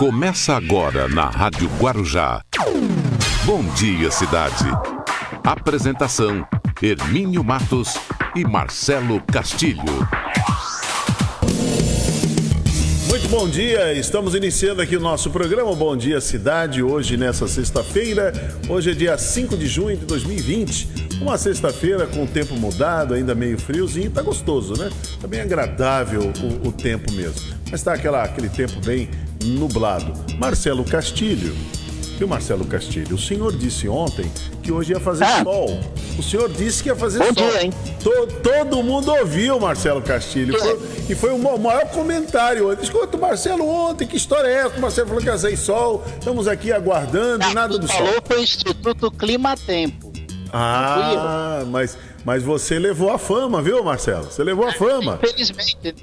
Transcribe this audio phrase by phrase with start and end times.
[0.00, 2.40] Começa agora na Rádio Guarujá.
[3.44, 4.64] Bom dia, cidade.
[5.44, 6.42] Apresentação:
[6.80, 7.98] Hermínio Matos
[8.34, 10.08] e Marcelo Castilho.
[13.10, 18.32] Muito bom dia, estamos iniciando aqui o nosso programa Bom Dia Cidade, hoje nessa sexta-feira.
[18.70, 21.20] Hoje é dia 5 de junho de 2020.
[21.20, 24.90] Uma sexta-feira com o tempo mudado, ainda meio friozinho, tá gostoso, né?
[25.20, 26.32] Tá bem agradável
[26.64, 27.54] o, o tempo mesmo.
[27.70, 29.10] Mas tá aquela, aquele tempo bem
[29.44, 30.12] nublado.
[30.38, 31.54] Marcelo Castilho.
[32.18, 33.16] Viu, Marcelo Castilho?
[33.16, 34.30] O senhor disse ontem
[34.62, 35.42] que hoje ia fazer ah.
[35.42, 35.80] sol.
[36.18, 37.50] O senhor disse que ia fazer Bom sol.
[37.50, 37.72] Dia, hein?
[38.04, 40.58] Todo, todo mundo ouviu, Marcelo Castilho.
[40.58, 42.70] Foi, e foi o maior comentário.
[42.74, 44.76] Escuta, Marcelo, ontem, que história é essa?
[44.76, 46.04] O Marcelo falou que ia fazer sol.
[46.18, 47.96] Estamos aqui aguardando e nada do sol.
[47.96, 50.12] falou foi o Instituto Clima Tempo.
[50.52, 54.24] Ah, mas, mas você levou a fama, viu, Marcelo?
[54.24, 55.18] Você levou a fama.
[55.22, 55.94] Infelizmente.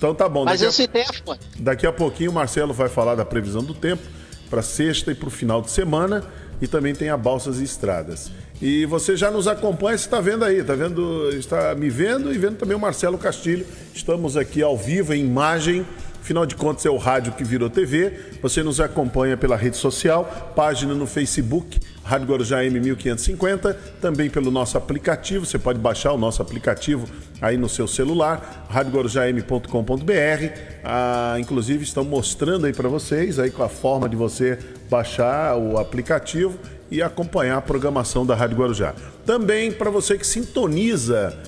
[0.00, 0.46] Então tá bom.
[0.46, 1.46] Mas eu citei a fonte.
[1.58, 4.02] Daqui a pouquinho o Marcelo vai falar da previsão do tempo
[4.48, 6.24] para sexta e para o final de semana
[6.58, 8.30] e também tem a Balsas e Estradas.
[8.62, 12.38] E você já nos acompanha, você está vendo aí, está vendo, está me vendo e
[12.38, 13.66] vendo também o Marcelo Castilho.
[13.94, 15.86] Estamos aqui ao vivo em imagem.
[16.18, 18.38] Afinal de contas, é o rádio que virou TV.
[18.40, 21.78] Você nos acompanha pela rede social, página no Facebook,
[22.10, 25.46] Rádio Guarujá M1550, também pelo nosso aplicativo.
[25.46, 27.08] Você pode baixar o nosso aplicativo
[27.40, 30.60] aí no seu celular, radioguarujam.com.br.
[30.82, 34.58] Ah, inclusive, estão mostrando aí para vocês aí com a forma de você
[34.90, 36.58] baixar o aplicativo
[36.90, 38.92] e acompanhar a programação da Rádio Guarujá.
[39.24, 41.38] Também para você que sintoniza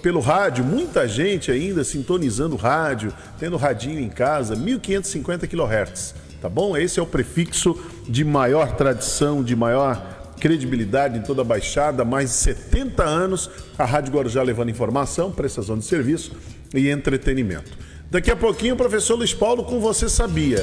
[0.00, 6.76] pelo rádio, muita gente ainda sintonizando rádio, tendo radinho em casa, 1550 kHz, tá bom?
[6.76, 7.74] Esse é o prefixo
[8.06, 13.84] de maior tradição, de maior credibilidade em toda a Baixada, mais de 70 anos, a
[13.86, 16.32] Rádio Guarujá levando informação, prestação de serviço
[16.74, 17.72] e entretenimento.
[18.10, 20.60] Daqui a pouquinho, o professor Luiz Paulo com Você Sabia.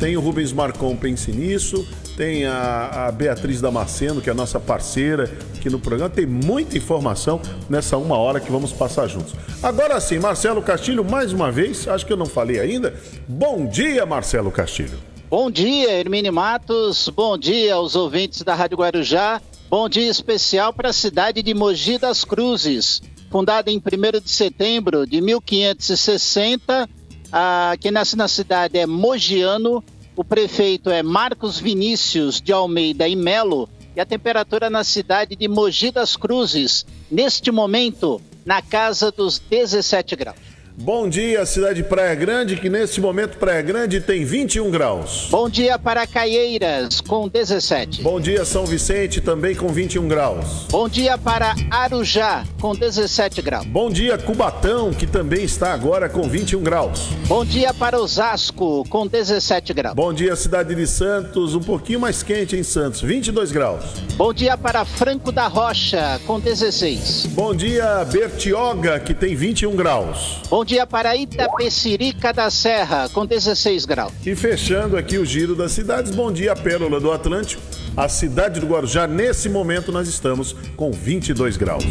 [0.00, 1.86] Tem o Rubens Marcon Pense Nisso,
[2.16, 6.10] tem a, a, Beatriz Damasceno, que é a nossa parceira aqui no programa.
[6.10, 9.32] Tem muita informação nessa uma hora que vamos passar juntos.
[9.62, 12.92] Agora sim, Marcelo Castilho, mais uma vez, acho que eu não falei ainda.
[13.28, 15.09] Bom dia, Marcelo Castilho.
[15.30, 17.08] Bom dia, Hermine Matos.
[17.08, 19.40] Bom dia aos ouvintes da Rádio Guarujá.
[19.70, 25.06] Bom dia especial para a cidade de Mogi das Cruzes fundada em 1 de setembro
[25.06, 26.90] de 1560.
[27.32, 29.84] Ah, quem nasce na cidade é Mogiano,
[30.16, 35.46] o prefeito é Marcos Vinícius de Almeida e Melo, e a temperatura na cidade de
[35.46, 40.49] Mogi das Cruzes, neste momento, na casa dos 17 graus.
[40.82, 45.28] Bom dia, cidade de Praia Grande, que nesse momento Praia Grande tem 21 graus.
[45.30, 48.00] Bom dia para Caieiras, com 17.
[48.00, 50.64] Bom dia, São Vicente, também com 21 graus.
[50.70, 53.66] Bom dia para Arujá, com 17 graus.
[53.66, 57.10] Bom dia, Cubatão, que também está agora com 21 graus.
[57.26, 59.94] Bom dia para Osasco, com 17 graus.
[59.94, 63.84] Bom dia, cidade de Santos, um pouquinho mais quente em Santos, 22 graus.
[64.16, 67.26] Bom dia para Franco da Rocha, com 16.
[67.32, 70.40] Bom dia, Bertioga, que tem 21 graus.
[70.48, 74.12] Bom dia para Itapecirica da Serra, com 16 graus.
[74.24, 77.60] E fechando aqui o giro das cidades, bom dia, Pérola do Atlântico.
[77.96, 81.84] A cidade do Guarujá, nesse momento, nós estamos com 22 graus.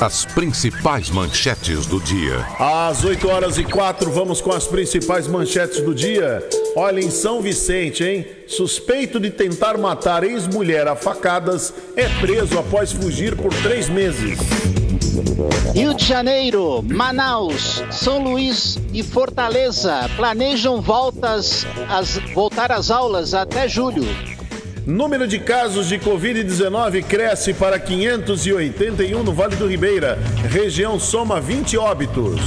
[0.00, 2.38] As principais manchetes do dia.
[2.58, 6.42] Às 8 horas e 4, vamos com as principais manchetes do dia.
[6.74, 8.26] Olha, em São Vicente, hein?
[8.46, 14.38] Suspeito de tentar matar ex-mulher a facadas é preso após fugir por três meses.
[15.74, 23.68] Rio de Janeiro, Manaus, São Luís e Fortaleza planejam voltas as, voltar às aulas até
[23.68, 24.06] julho.
[24.86, 30.18] Número de casos de Covid-19 cresce para 581 no Vale do Ribeira.
[30.48, 32.40] Região soma 20 óbitos.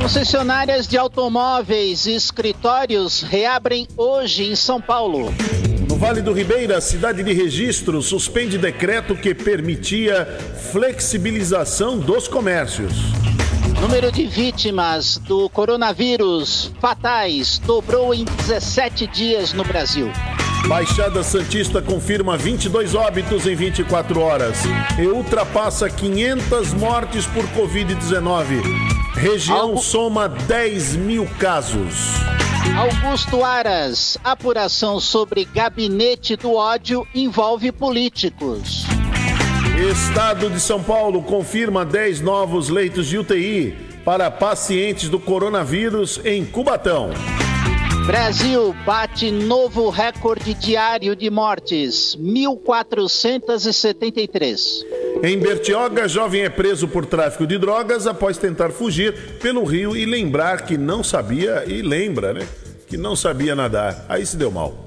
[0.00, 5.34] Concessionárias de automóveis e escritórios reabrem hoje em São Paulo.
[5.96, 10.26] Vale do Ribeira, cidade de registro suspende decreto que permitia
[10.70, 12.92] flexibilização dos comércios.
[13.80, 20.10] Número de vítimas do coronavírus fatais dobrou em 17 dias no Brasil.
[20.68, 24.58] Baixada Santista confirma 22 óbitos em 24 horas
[24.98, 28.60] e ultrapassa 500 mortes por Covid-19.
[29.14, 29.78] Região Algo...
[29.78, 32.16] soma 10 mil casos.
[32.74, 38.84] Augusto Aras, apuração sobre gabinete do ódio envolve políticos.
[39.90, 46.44] Estado de São Paulo confirma 10 novos leitos de UTI para pacientes do coronavírus em
[46.44, 47.10] Cubatão.
[48.06, 54.86] Brasil bate novo recorde diário de mortes, 1.473.
[55.24, 60.06] Em Bertioga, jovem é preso por tráfico de drogas após tentar fugir pelo rio e
[60.06, 62.46] lembrar que não sabia e lembra, né?
[62.86, 64.06] que não sabia nadar.
[64.08, 64.85] Aí se deu mal.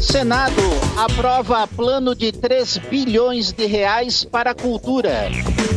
[0.00, 0.62] Senado
[0.96, 5.30] aprova plano de 3 bilhões de reais para a cultura.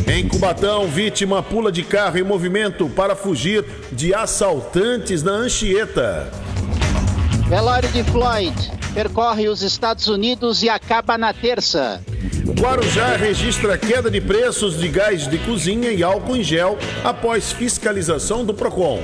[0.06, 6.30] Em Cubatão, vítima pula de carro em movimento para fugir de assaltantes na Anchieta.
[7.48, 8.54] Velório de Floyd
[8.92, 12.02] percorre os Estados Unidos e acaba na terça.
[12.58, 18.44] Guarujá registra queda de preços de gás de cozinha e álcool em gel após fiscalização
[18.44, 19.00] do Procon.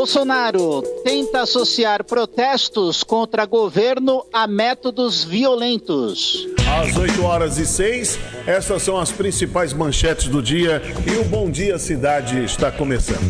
[0.00, 6.48] Bolsonaro tenta associar protestos contra governo a métodos violentos.
[6.80, 11.50] Às 8 horas e 6, essas são as principais manchetes do dia e o Bom
[11.50, 13.20] Dia Cidade está começando.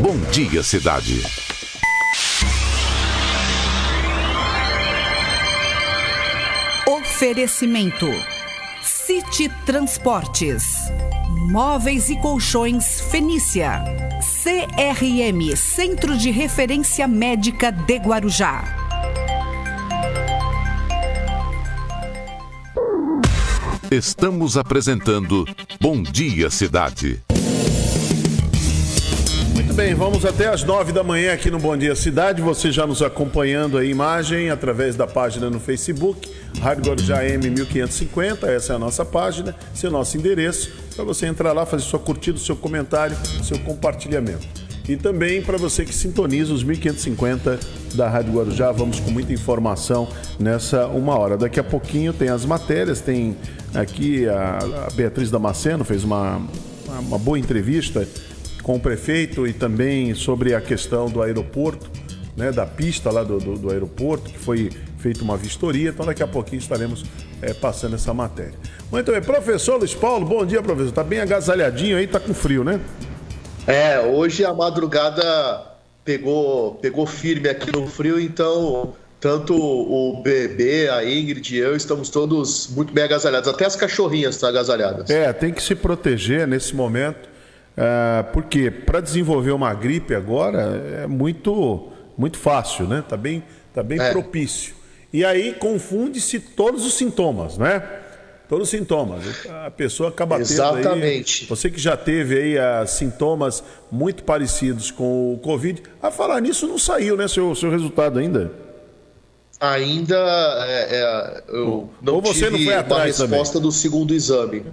[0.00, 1.22] Bom Dia Cidade.
[6.86, 8.06] Oferecimento:
[8.82, 10.64] City Transportes,
[11.50, 13.82] Móveis e Colchões Fenícia,
[14.20, 18.62] CRM Centro de Referência Médica de Guarujá.
[23.90, 25.44] Estamos apresentando
[25.80, 27.20] Bom Dia Cidade.
[29.52, 32.40] Muito bem, vamos até às 9 da manhã aqui no Bom Dia Cidade.
[32.40, 36.30] Você já nos acompanhando a imagem através da página no Facebook,
[36.60, 38.48] Rádio Guarujá M 1550.
[38.48, 40.70] Essa é a nossa página, esse é o nosso endereço.
[41.00, 44.46] Para você entrar lá, fazer sua curtida, seu comentário, seu compartilhamento.
[44.86, 47.58] E também para você que sintoniza os 1550
[47.94, 50.06] da Rádio Guarujá, vamos com muita informação
[50.38, 51.38] nessa uma hora.
[51.38, 53.34] Daqui a pouquinho tem as matérias, tem
[53.72, 56.42] aqui a, a Beatriz Damasceno fez uma,
[56.86, 58.06] uma boa entrevista
[58.62, 61.90] com o prefeito e também sobre a questão do aeroporto,
[62.36, 64.68] né, da pista lá do, do, do aeroporto, que foi
[65.00, 65.90] feita uma vistoria.
[65.90, 67.04] Então daqui a pouquinho estaremos
[67.42, 68.54] é, passando essa matéria.
[68.90, 70.92] Muito bem, professor Luiz Paulo, bom dia, professor.
[70.92, 72.80] Tá bem agasalhadinho aí, tá com frio, né?
[73.66, 75.66] É, hoje a madrugada
[76.04, 82.08] pegou, pegou firme aqui no frio, então tanto o bebê, a Ingrid e eu estamos
[82.08, 83.48] todos muito bem agasalhados.
[83.48, 85.10] Até as cachorrinhas estão agasalhadas.
[85.10, 87.28] É, tem que se proteger nesse momento.
[87.76, 93.04] É, porque para desenvolver uma gripe agora é muito, muito fácil, né?
[93.06, 93.42] Tá bem,
[93.74, 94.10] tá bem é.
[94.10, 94.74] propício.
[95.12, 97.82] E aí confunde-se todos os sintomas, né?
[98.48, 99.46] Todos os sintomas.
[99.64, 101.42] A pessoa acaba tendo Exatamente.
[101.42, 105.82] Aí, você que já teve aí uh, sintomas muito parecidos com o Covid.
[106.02, 107.28] A falar nisso não saiu, né?
[107.28, 108.50] Seu, seu resultado ainda?
[109.60, 110.16] Ainda
[110.66, 113.68] é, é, eu não Ou você tive não foi atrás uma resposta também.
[113.68, 114.64] do segundo exame.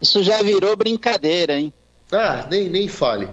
[0.00, 1.72] Isso já virou brincadeira, hein?
[2.10, 3.28] Ah, nem, nem fale.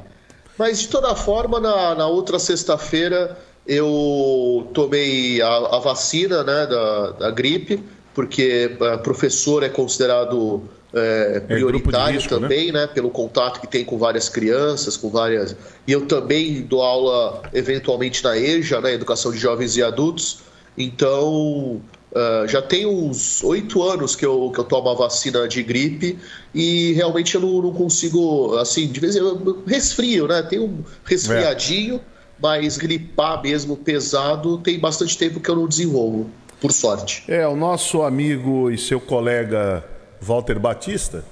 [0.58, 3.38] Mas de toda forma, na, na outra sexta-feira
[3.68, 7.84] eu tomei a, a vacina né, da, da, gripe,
[8.14, 12.82] porque uh, professor é considerado é, prioritário é risco, também, né?
[12.82, 12.88] né?
[12.88, 15.56] Pelo contato que tem com várias crianças, com várias.
[15.86, 18.94] E eu também dou aula eventualmente na EJA, né?
[18.94, 20.40] Educação de Jovens e Adultos.
[20.78, 25.62] Então Uh, já tem uns oito anos que eu, que eu tomo a vacina de
[25.62, 26.18] gripe
[26.56, 30.42] e realmente eu não, não consigo, assim, de vez em quando, resfrio, né?
[30.42, 32.00] Tem um resfriadinho, é.
[32.42, 36.30] Mas gripar mesmo pesado tem bastante tempo que eu não desenvolvo,
[36.60, 37.24] por sorte.
[37.28, 39.84] É, o nosso amigo e seu colega
[40.22, 41.24] Walter Batista.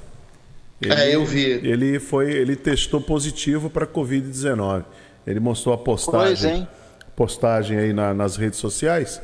[0.81, 1.43] Ele, é, eu vi.
[1.43, 4.83] Ele foi, ele testou positivo para Covid-19.
[5.25, 6.67] Ele mostrou a postagem,
[7.15, 9.21] pois, postagem aí na, nas redes sociais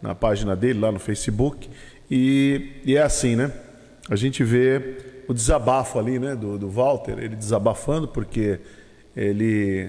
[0.00, 1.68] na página dele, lá no Facebook.
[2.10, 3.52] E, e, é assim, né?
[4.08, 8.58] A gente vê o desabafo ali, né, do, do Walter, ele desabafando, porque
[9.16, 9.88] ele,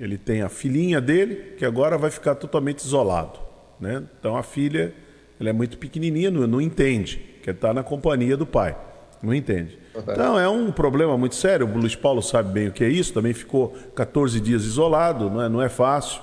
[0.00, 3.38] ele tem a filhinha dele, que agora vai ficar totalmente isolado.
[3.78, 4.02] Né?
[4.18, 4.94] Então a filha,
[5.38, 8.74] ela é muito pequenininha, não, não entende, quer estar na companhia do pai,
[9.22, 9.78] não entende.
[9.94, 13.12] Então é um problema muito sério, o Luiz Paulo sabe bem o que é isso,
[13.12, 16.22] também ficou 14 dias isolado, não é, não é fácil.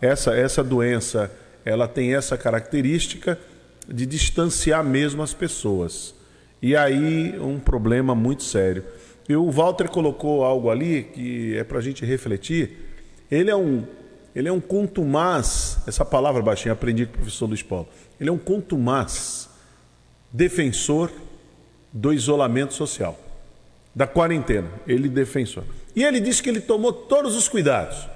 [0.00, 1.30] Essa, essa doença
[1.64, 3.38] ela tem essa característica
[3.86, 6.14] de distanciar mesmo as pessoas.
[6.62, 8.84] E aí um problema muito sério.
[9.28, 12.87] E o Walter colocou algo ali que é para a gente refletir.
[13.30, 13.84] Ele é um
[14.34, 17.88] ele é um contumaz, essa palavra baixinha aprendi com o professor Luiz Paulo.
[18.20, 19.48] Ele é um contumaz
[20.30, 21.10] defensor
[21.92, 23.18] do isolamento social,
[23.92, 24.68] da quarentena.
[24.86, 25.64] Ele defensor.
[25.96, 28.06] E ele disse que ele tomou todos os cuidados.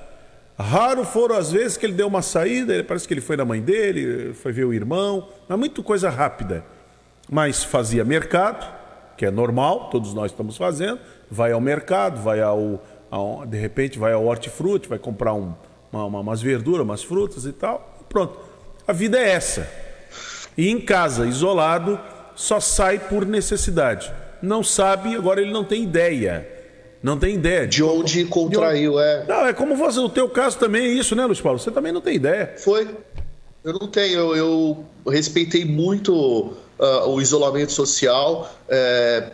[0.57, 3.61] Raro foram as vezes que ele deu uma saída, parece que ele foi na mãe
[3.61, 6.65] dele, foi ver o irmão, mas muito coisa rápida.
[7.29, 8.73] Mas fazia mercado,
[9.17, 11.01] que é normal, todos nós estamos fazendo,
[11.31, 12.81] vai ao mercado, vai ao
[13.47, 15.53] de repente vai ao hortifruti, vai comprar um,
[15.93, 18.39] uma, umas verduras, umas frutas e tal, pronto.
[18.87, 19.69] A vida é essa.
[20.57, 22.01] E em casa, isolado,
[22.35, 24.13] só sai por necessidade.
[24.43, 26.47] Não sabe, agora ele não tem ideia
[27.03, 27.67] Não tem ideia.
[27.67, 29.25] De onde contraiu, é.
[29.27, 31.59] Não, é como você, no teu caso também é isso, né, Luiz Paulo?
[31.59, 32.55] Você também não tem ideia.
[32.59, 32.89] Foi.
[33.65, 34.35] Eu não tenho.
[34.35, 34.37] Eu,
[35.05, 38.53] eu respeitei muito uh, o isolamento social.
[38.69, 39.33] É,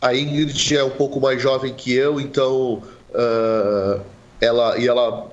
[0.00, 4.00] a Ingrid é um pouco mais jovem que eu, então uh,
[4.40, 5.28] ela e ela.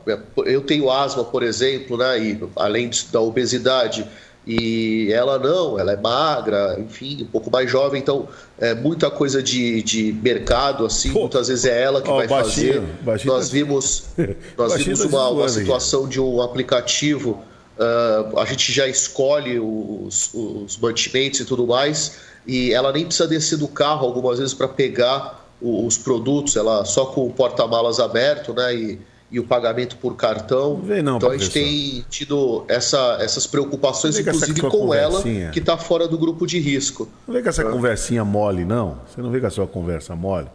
[0.45, 2.19] Eu tenho asma, por exemplo, né?
[2.19, 4.07] E além da obesidade
[4.47, 9.43] e ela não, ela é magra, enfim, um pouco mais jovem, então é muita coisa
[9.43, 12.87] de, de mercado, assim, Pô, muitas vezes é ela que ó, vai baixinho, fazer.
[13.01, 14.03] Baixinho nós tá- vimos,
[14.57, 17.43] nós vimos tá uma, uma situação de um aplicativo,
[17.77, 22.17] uh, a gente já escolhe os, os mantimentos e tudo mais,
[22.47, 27.05] e ela nem precisa descer do carro algumas vezes para pegar os produtos, ela só
[27.05, 28.75] com o porta-malas aberto, né?
[28.75, 28.99] E,
[29.29, 30.81] e o pagamento por cartão.
[30.83, 35.21] Não não, então a gente tem tido essa, essas preocupações, inclusive com ela,
[35.51, 37.09] que está fora do grupo de risco.
[37.27, 37.71] Não vem com essa ah.
[37.71, 38.99] conversinha mole, não.
[39.07, 40.47] Você não vê com a sua conversa mole.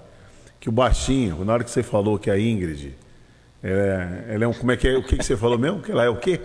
[0.59, 2.95] Que o baixinho, na hora que você falou que a Ingrid,
[3.63, 4.53] é, ela é um.
[4.53, 4.97] Como é que é?
[4.97, 5.81] O que, que você falou mesmo?
[5.81, 6.41] Que ela é o quê?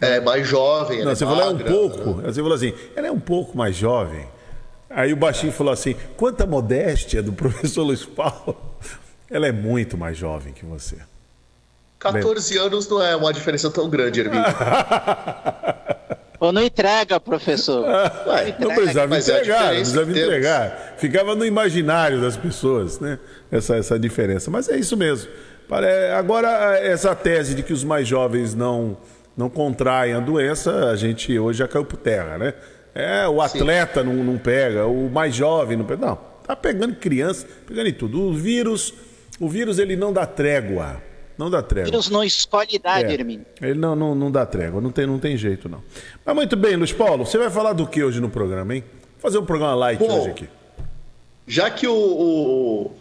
[0.00, 1.04] É mais jovem.
[1.04, 2.22] Não, é você magra, falou é um pouco.
[2.22, 4.26] Você falou assim, ela é um pouco mais jovem.
[4.94, 8.56] Aí o baixinho falou assim: quanta modéstia do professor Luiz Paulo.
[9.30, 10.96] Ela é muito mais jovem que você.
[11.98, 14.44] 14 anos não é uma diferença tão grande, Hermínio.
[16.38, 17.86] Ou não entrega, professor.
[17.86, 20.94] Não, entrega, não precisava entregar, não precisava entregar.
[20.98, 23.18] Ficava no imaginário das pessoas, né?
[23.50, 24.50] Essa, essa diferença.
[24.50, 25.30] Mas é isso mesmo.
[26.16, 28.96] Agora, essa tese de que os mais jovens não,
[29.34, 32.54] não contraem a doença, a gente hoje já caiu por terra, né?
[32.94, 36.06] É, o atleta não, não pega, o mais jovem não pega.
[36.06, 38.20] Não, tá pegando criança, pegando em tudo.
[38.20, 38.94] O vírus
[39.40, 41.02] o vírus ele não dá trégua.
[41.36, 41.88] Não dá trégua.
[41.88, 43.44] O vírus não escolhe idade, é, Hermínio.
[43.60, 45.82] Ele não, não, não dá trégua, não tem, não tem jeito, não.
[46.24, 48.84] Mas muito bem, Luiz Paulo, você vai falar do que hoje no programa, hein?
[49.24, 50.48] fazer um programa light Bom, hoje aqui.
[51.46, 52.92] Já que o, o,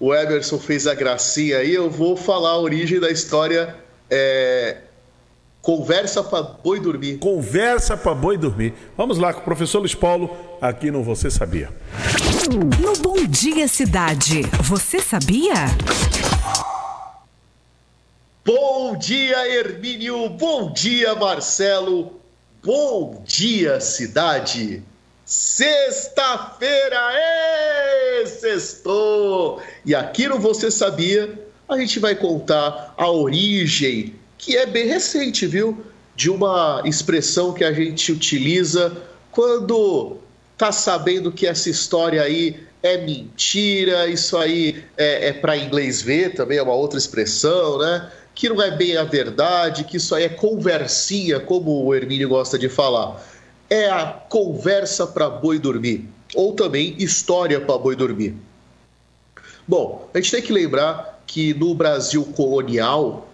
[0.00, 3.76] o Emerson fez a gracinha aí, eu vou falar a origem da história.
[4.10, 4.78] É,
[5.68, 7.18] Conversa para boi dormir.
[7.18, 8.72] Conversa para boi dormir.
[8.96, 11.68] Vamos lá com o professor Luiz Paulo, aqui no Você Sabia.
[12.80, 15.52] No Bom Dia Cidade, você sabia?
[18.42, 20.30] Bom dia, Hermínio.
[20.30, 22.14] Bom dia, Marcelo.
[22.64, 24.82] Bom dia, cidade.
[25.22, 29.60] Sexta-feira, é sextou!
[29.84, 35.46] E aqui no Você Sabia, a gente vai contar a origem, que é bem recente,
[35.46, 35.84] viu?
[36.14, 38.96] De uma expressão que a gente utiliza
[39.30, 40.16] quando
[40.56, 46.34] tá sabendo que essa história aí é mentira, isso aí é, é para inglês ver
[46.34, 48.10] também, é uma outra expressão, né?
[48.34, 52.58] Que não é bem a verdade, que isso aí é conversinha, como o Hermínio gosta
[52.58, 53.20] de falar.
[53.68, 58.34] É a conversa para boi dormir, ou também história para boi dormir.
[59.66, 63.28] Bom, a gente tem que lembrar que no Brasil colonial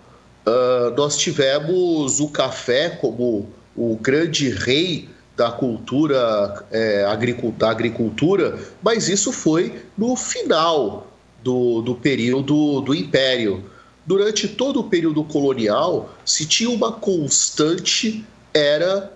[0.46, 9.32] uh, nós tivemos o café como o grande rei da cultura, é, agricultura, mas isso
[9.32, 11.08] foi no final
[11.42, 13.64] do, do período do Império.
[14.06, 19.12] Durante todo o período colonial, se tinha uma constante, era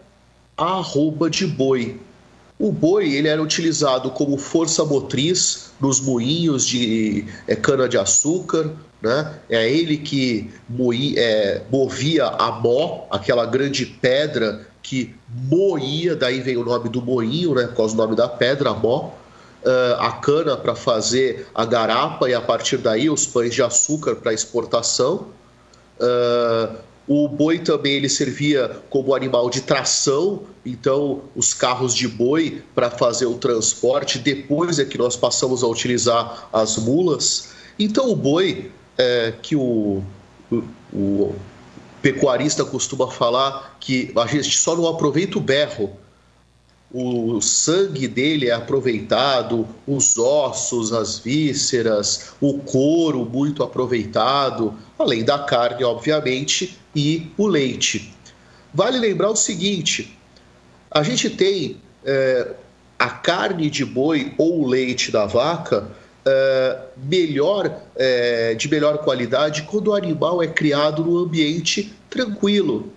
[0.57, 2.01] a arroba de boi.
[2.59, 9.35] O boi ele era utilizado como força motriz nos moinhos de é, cana-de-açúcar, né?
[9.49, 16.57] é ele que moía, é, movia a mó, aquela grande pedra que moía, daí vem
[16.57, 19.11] o nome do moinho, né, por causa do nome da pedra, a mó,
[19.65, 24.17] uh, a cana para fazer a garapa e a partir daí os pães de açúcar
[24.17, 25.27] para exportação.
[26.01, 32.63] Uh, o boi também ele servia como animal de tração, então os carros de boi
[32.75, 37.51] para fazer o transporte, depois é que nós passamos a utilizar as mulas.
[37.79, 40.03] Então o boi, é, que o,
[40.51, 40.57] o,
[40.93, 41.35] o
[42.03, 45.97] pecuarista costuma falar que a gente só não aproveita o berro.
[46.91, 55.39] O sangue dele é aproveitado, os ossos, as vísceras, o couro muito aproveitado, além da
[55.39, 58.11] carne, obviamente, e o leite.
[58.73, 60.19] Vale lembrar o seguinte:
[60.91, 61.77] a gente tem
[62.07, 62.55] é,
[62.99, 65.91] a carne de boi ou o leite da vaca
[66.29, 72.93] é, melhor, é, de melhor qualidade quando o animal é criado no ambiente tranquilo.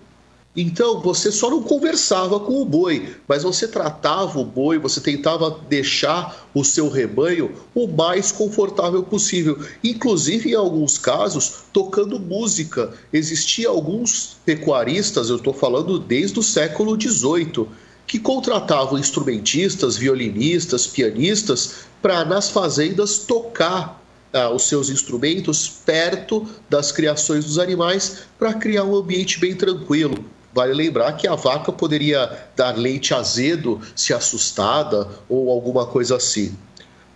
[0.54, 5.58] Então você só não conversava com o boi, mas você tratava o boi, você tentava
[5.66, 9.58] deixar o seu rebanho o mais confortável possível.
[9.82, 12.92] Inclusive, em alguns casos, tocando música.
[13.10, 17.66] Existia alguns pecuaristas, eu estou falando desde o século XVIII,
[18.12, 24.02] que contratavam instrumentistas, violinistas, pianistas para nas fazendas tocar
[24.34, 30.22] ah, os seus instrumentos perto das criações dos animais para criar um ambiente bem tranquilo.
[30.52, 36.54] Vale lembrar que a vaca poderia dar leite azedo se assustada ou alguma coisa assim.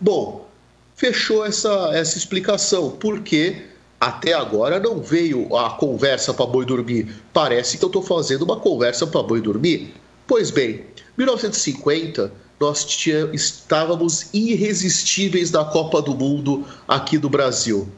[0.00, 0.48] Bom,
[0.94, 3.66] fechou essa, essa explicação, porque
[4.00, 7.14] até agora não veio a conversa para boi dormir.
[7.34, 9.92] Parece que eu estou fazendo uma conversa para boi dormir.
[10.26, 10.85] Pois bem,
[11.16, 17.88] 1950 nós tinha, estávamos irresistíveis na Copa do Mundo aqui do Brasil.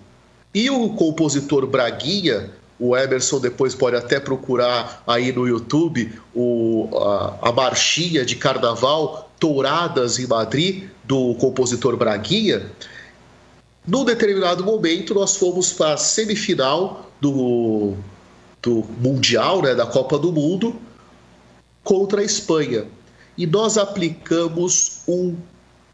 [0.52, 7.48] E o compositor Braguinha, o Emerson depois pode até procurar aí no YouTube o, a,
[7.48, 12.70] a marchinha de carnaval Touradas em Madrid, do compositor Braguinha.
[13.86, 17.94] Num determinado momento, nós fomos para a semifinal do,
[18.60, 20.76] do Mundial, né, da Copa do Mundo,
[21.84, 22.86] contra a Espanha
[23.36, 25.36] e nós aplicamos um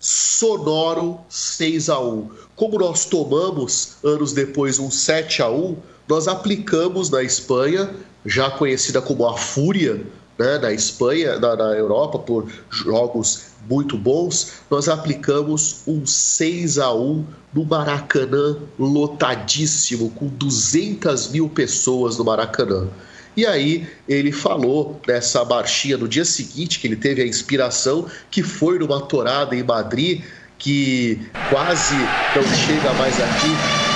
[0.01, 2.31] sonoro 6 a 1.
[2.57, 5.77] Como nós tomamos anos depois um 7 a 1,
[6.09, 10.07] nós aplicamos na Espanha, já conhecida como a Fúria,
[10.39, 16.93] né, na Espanha, na, na Europa, por jogos muito bons, nós aplicamos um 6 a
[16.93, 22.89] 1 no Maracanã lotadíssimo, com 200 mil pessoas no Maracanã.
[23.37, 28.43] E aí ele falou nessa marchinha no dia seguinte que ele teve a inspiração, que
[28.43, 30.23] foi numa torada em Madrid,
[30.59, 33.49] que quase não chega mais aqui.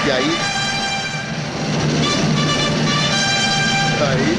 [0.07, 0.39] E aí.
[4.09, 4.39] Aí.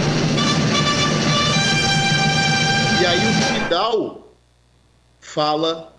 [3.02, 4.34] E aí o final
[5.22, 5.94] fala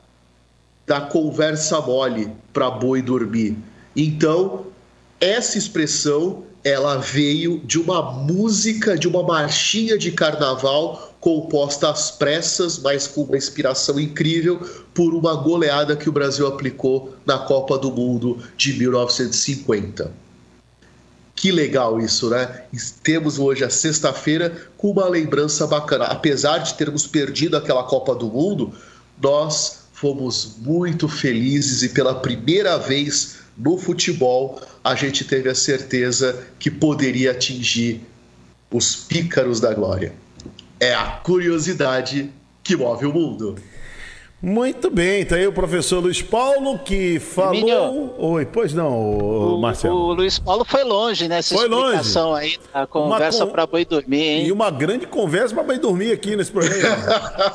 [0.87, 3.57] da conversa mole para boi dormir.
[3.97, 4.67] Então,
[5.21, 12.79] essa expressão ela veio de uma música, de uma marchinha de carnaval composta às pressas,
[12.79, 14.61] mas com uma inspiração incrível
[14.95, 20.13] por uma goleada que o Brasil aplicou na Copa do Mundo de 1950.
[21.35, 22.65] Que legal isso, né?
[23.03, 26.05] Temos hoje a sexta-feira com uma lembrança bacana.
[26.05, 28.75] Apesar de termos perdido aquela Copa do Mundo,
[29.21, 36.47] nós fomos muito felizes e pela primeira vez no futebol a gente teve a certeza
[36.59, 38.01] que poderia atingir
[38.71, 40.15] os pícaros da glória.
[40.79, 42.31] É a curiosidade
[42.63, 43.57] que move o mundo.
[44.43, 47.53] Muito bem, tá aí o professor Luiz Paulo que falou.
[47.53, 49.95] Minho, Oi, pois não, o, Marcelo.
[49.95, 52.59] O Luiz Paulo foi longe nessa foi explicação longe.
[52.73, 53.53] aí, a conversa con...
[53.53, 54.47] para boi dormir, hein?
[54.47, 56.97] E uma grande conversa para boi dormir aqui nesse programa.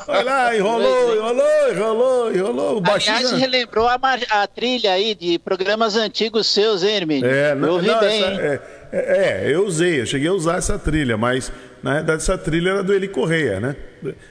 [0.06, 2.76] Vai lá, enrolou, enrolou, enrolou, enrolou.
[2.76, 3.16] O baixinho.
[3.16, 3.98] Aliás, relembrou a,
[4.30, 7.28] a, trilha aí de programas antigos seus, hein, Hermínio?
[7.28, 8.22] É, não, eu ouvi não, bem.
[8.22, 8.60] Essa, é,
[8.92, 11.50] é, é, eu usei, eu cheguei a usar essa trilha, mas
[11.82, 13.74] na verdade essa trilha era do Eli Correia, né?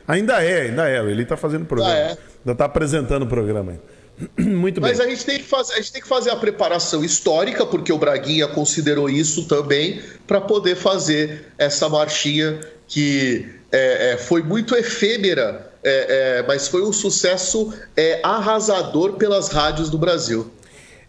[0.08, 1.00] Ainda é, ainda é.
[1.00, 1.94] Ele está fazendo programa.
[1.94, 2.35] Ah, é.
[2.46, 3.80] Ainda está apresentando o programa.
[4.38, 4.92] Muito bem.
[4.92, 7.92] Mas a gente, tem que fazer, a gente tem que fazer a preparação histórica, porque
[7.92, 14.76] o Braguinha considerou isso também, para poder fazer essa marchinha que é, é, foi muito
[14.76, 20.52] efêmera, é, é mas foi um sucesso é, arrasador pelas rádios do Brasil.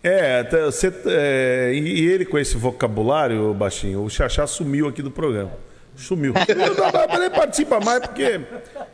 [0.03, 5.53] É, você, é, e ele com esse vocabulário, baixinho, o Xaxá sumiu aqui do programa.
[5.97, 6.35] Sumiu.
[7.13, 8.41] Eu nem participa mais porque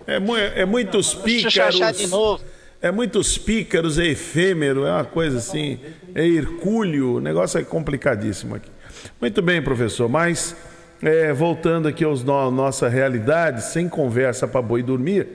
[0.07, 0.21] é,
[0.57, 1.99] é muitos pícaros.
[1.99, 2.43] de novo.
[2.81, 5.79] É muitos pícaros, é efêmero, é uma coisa assim,
[6.17, 8.69] é hercúleo, o negócio é complicadíssimo aqui.
[9.21, 10.57] Muito bem, professor, mas
[11.01, 15.29] é, voltando aqui à no, nossa realidade, sem conversa para boi dormir,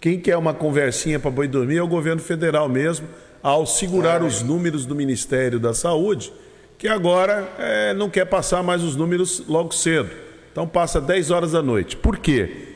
[0.00, 3.06] quem quer uma conversinha para boi dormir é o governo federal mesmo,
[3.40, 6.32] ao segurar os números do Ministério da Saúde,
[6.76, 10.10] que agora é, não quer passar mais os números logo cedo.
[10.52, 11.96] Então passa 10 horas da noite.
[11.96, 12.70] Por quê?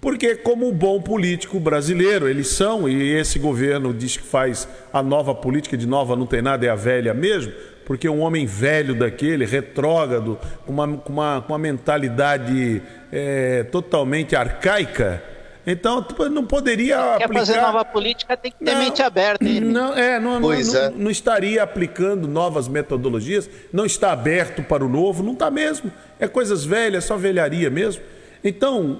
[0.00, 5.34] Porque, como bom político brasileiro, eles são, e esse governo diz que faz a nova
[5.34, 7.52] política, de nova não tem nada, é a velha mesmo,
[7.84, 14.36] porque um homem velho daquele, retrógrado, com uma, com uma, com uma mentalidade é, totalmente
[14.36, 15.20] arcaica,
[15.70, 17.46] então não poderia Quer aplicar...
[17.46, 19.44] fazer nova política tem que ter não, mente aberta.
[19.44, 19.60] Hein?
[19.60, 20.90] Não, é, não, não, é.
[20.96, 25.92] não, estaria aplicando novas metodologias, não está aberto para o novo, não está mesmo.
[26.18, 28.02] É coisas velhas, só velharia mesmo.
[28.42, 28.98] Então,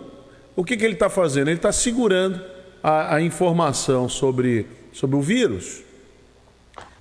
[0.55, 1.49] o que, que ele está fazendo?
[1.49, 2.39] Ele está segurando
[2.83, 5.83] a, a, informação sobre, sobre o vírus.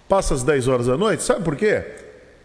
[0.07, 1.83] Passa às 10 horas da noite, sabe por quê?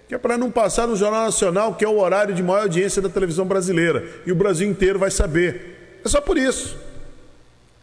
[0.08, 3.00] Que é para não passar no Jornal Nacional, que é o horário de maior audiência
[3.00, 4.04] da televisão brasileira.
[4.26, 6.00] E o Brasil inteiro vai saber.
[6.04, 6.90] É só por isso.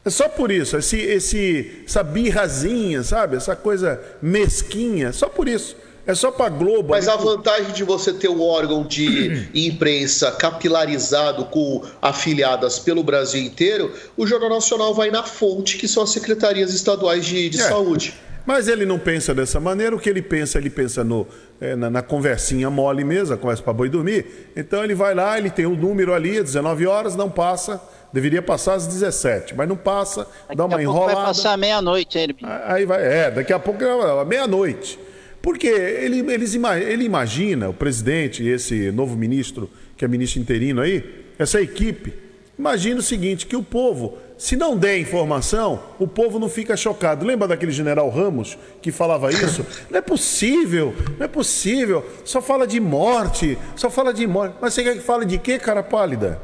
[0.04, 0.78] É só por isso.
[0.78, 3.36] Esse, esse, essa birrazinha, sabe?
[3.36, 5.12] Essa coisa mesquinha.
[5.12, 5.76] Só por isso.
[6.08, 6.90] É só para Globo.
[6.90, 13.42] Mas a vantagem de você ter um órgão de imprensa capilarizado com afiliadas pelo Brasil
[13.44, 17.68] inteiro, o Jornal Nacional vai na fonte, que são as secretarias estaduais de, de é.
[17.68, 18.16] saúde.
[18.50, 21.28] Mas ele não pensa dessa maneira, o que ele pensa, ele pensa no,
[21.62, 24.26] é, na, na, conversinha mole mesmo, a conversa para boi dormir.
[24.56, 27.80] Então ele vai lá, ele tem o um número ali, 19 horas, não passa,
[28.12, 31.14] deveria passar às 17, mas não passa, daqui dá uma enrolada.
[31.14, 32.36] Vai passar meia-noite, ele.
[32.66, 34.98] Aí vai, é, daqui a pouco é meia-noite.
[35.44, 40.82] Porque ele, eles, ele imagina, o presidente e esse novo ministro, que é ministro interino
[40.82, 42.16] aí, essa equipe,
[42.58, 47.26] imagina o seguinte, que o povo se não der informação, o povo não fica chocado.
[47.26, 49.66] Lembra daquele general Ramos que falava isso?
[49.90, 52.06] Não é possível, não é possível.
[52.24, 54.56] Só fala de morte, só fala de morte.
[54.62, 56.42] Mas você quer que fale de quê, cara pálida?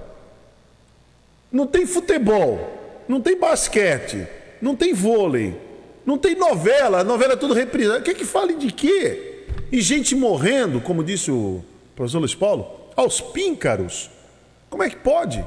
[1.50, 2.70] Não tem futebol,
[3.08, 4.28] não tem basquete,
[4.62, 5.58] não tem vôlei,
[6.06, 8.02] não tem novela, a novela é tudo reprisada.
[8.02, 9.46] Quer que fale de quê?
[9.72, 11.64] E gente morrendo, como disse o
[11.96, 14.10] professor Luiz Paulo, aos píncaros.
[14.70, 15.46] Como é que pode?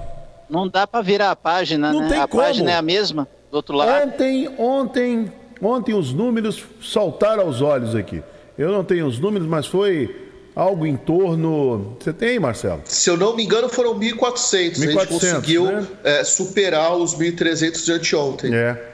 [0.48, 2.08] Não dá para virar a página, não né?
[2.08, 2.42] Tem a como.
[2.42, 4.08] página é a mesma do outro lado.
[4.08, 8.22] Ontem, ontem, ontem os números saltaram aos olhos aqui.
[8.56, 11.96] Eu não tenho os números, mas foi algo em torno.
[12.00, 12.82] Você tem, Marcelo?
[12.84, 14.82] Se eu não me engano, foram 1.400.
[14.82, 15.86] A gente conseguiu né?
[16.02, 18.54] é, superar os 1.300 de anteontem.
[18.54, 18.88] É.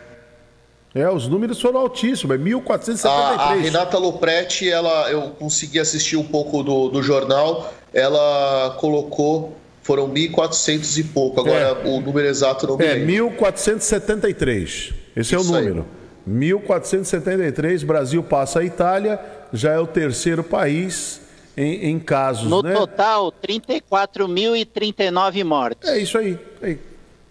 [0.94, 3.06] É, os números foram altíssimos, é 1.473.
[3.08, 9.56] A, a Renata Lopretti, ela, eu consegui assistir um pouco do, do jornal, ela colocou
[9.84, 11.40] foram 1.400 e pouco.
[11.40, 11.86] Agora é.
[11.86, 14.92] o número exato não me É, 1.473.
[15.14, 15.86] Esse é o número.
[16.26, 16.40] Aí.
[16.50, 19.20] 1.473, Brasil passa a Itália,
[19.52, 21.20] já é o terceiro país
[21.54, 22.48] em, em casos.
[22.48, 22.72] No né?
[22.72, 25.86] total, 34.039 mortes.
[25.88, 26.38] É isso aí.
[26.62, 26.80] aí.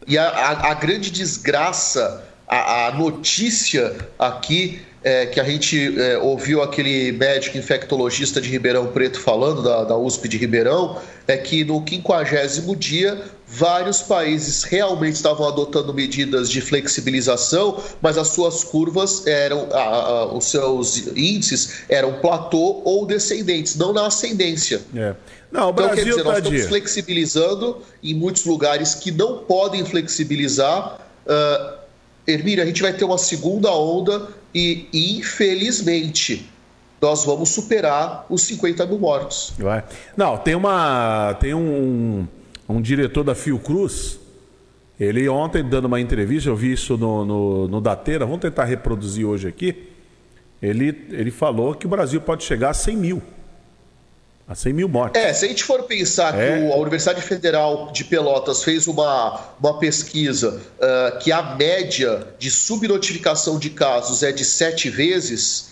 [0.08, 6.18] E a, a, a grande desgraça, a, a notícia aqui é, que a gente é,
[6.18, 11.64] ouviu aquele médico infectologista de Ribeirão Preto falando, da, da USP de Ribeirão, é que
[11.64, 19.28] no quinquagésimo dia vários países realmente estavam adotando medidas de flexibilização, mas as suas curvas
[19.28, 24.82] eram, a, a, os seus índices eram platô ou descendentes, não na ascendência.
[24.96, 25.14] É.
[25.52, 29.40] Não, o Brasil então, quer dizer, nós tá estamos flexibilizando em muitos lugares que não
[29.40, 31.00] podem flexibilizar.
[31.28, 31.83] Uh,
[32.26, 36.50] Hermínia, a gente vai ter uma segunda onda e, infelizmente,
[37.02, 39.54] nós vamos superar os 50 mil mortos.
[40.16, 41.36] Não, tem uma.
[41.40, 42.26] Tem um,
[42.68, 44.20] um diretor da Fiocruz.
[45.00, 49.26] Ele ontem, dando uma entrevista, eu vi isso no, no, no Dateira, vamos tentar reproduzir
[49.26, 49.90] hoje aqui.
[50.62, 53.22] Ele, ele falou que o Brasil pode chegar a 100 mil.
[54.46, 55.22] A 100 mil mortes.
[55.22, 56.68] É, se a gente for pensar é.
[56.68, 62.52] que a Universidade Federal de Pelotas fez uma, uma pesquisa uh, que a média de
[62.52, 65.72] subnotificação de casos é de sete vezes,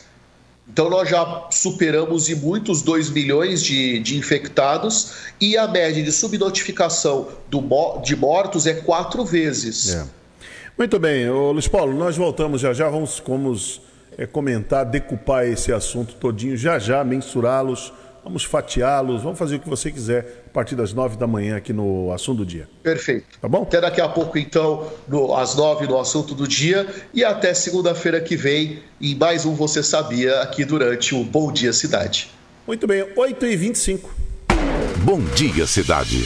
[0.71, 6.11] então nós já superamos e muitos 2 milhões de, de infectados e a média de
[6.11, 7.61] subnotificação do,
[8.01, 9.95] de mortos é quatro vezes.
[9.95, 10.05] É.
[10.77, 13.81] Muito bem, Ô, Luiz Paulo, nós voltamos já já, vamos, vamos
[14.17, 17.91] é, comentar, decupar esse assunto todinho, já já mensurá-los
[18.23, 21.73] Vamos fatiá-los, vamos fazer o que você quiser a partir das nove da manhã aqui
[21.73, 22.69] no Assunto do Dia.
[22.83, 23.39] Perfeito.
[23.41, 23.63] Tá bom?
[23.63, 26.87] Até daqui a pouco, então, no, às nove no Assunto do Dia.
[27.13, 31.73] E até segunda-feira que vem, em mais um Você Sabia, aqui durante o Bom Dia
[31.73, 32.29] Cidade.
[32.67, 34.01] Muito bem, 8h25.
[35.03, 36.23] Bom Dia Cidade.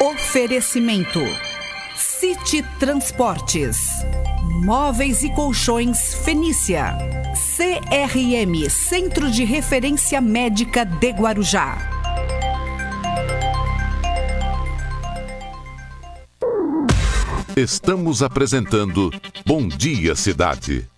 [0.00, 1.20] Oferecimento:
[1.94, 3.76] City Transportes.
[4.64, 6.98] Móveis e Colchões Fenícia.
[7.56, 11.78] CRM Centro de Referência Médica de Guarujá.
[17.56, 19.12] Estamos apresentando
[19.46, 20.88] Bom Dia Cidade.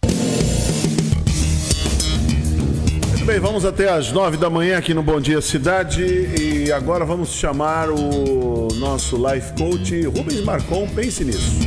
[3.08, 7.04] Muito bem, vamos até às nove da manhã aqui no Bom Dia Cidade e agora
[7.04, 10.88] vamos chamar o nosso life coach Rubens Marcon.
[10.88, 11.60] Pense nisso.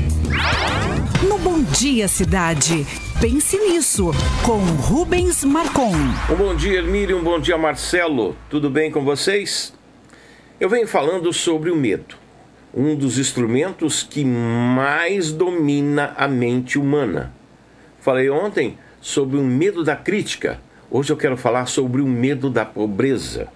[1.71, 2.85] Dia Cidade,
[3.21, 4.11] pense nisso,
[4.45, 5.93] com Rubens Marcon.
[6.29, 8.35] Um bom dia, Hermílio, um bom dia, Marcelo.
[8.49, 9.73] Tudo bem com vocês?
[10.59, 12.15] Eu venho falando sobre o medo,
[12.73, 17.33] um dos instrumentos que mais domina a mente humana.
[18.01, 20.59] Falei ontem sobre o medo da crítica,
[20.91, 23.47] hoje eu quero falar sobre o medo da pobreza.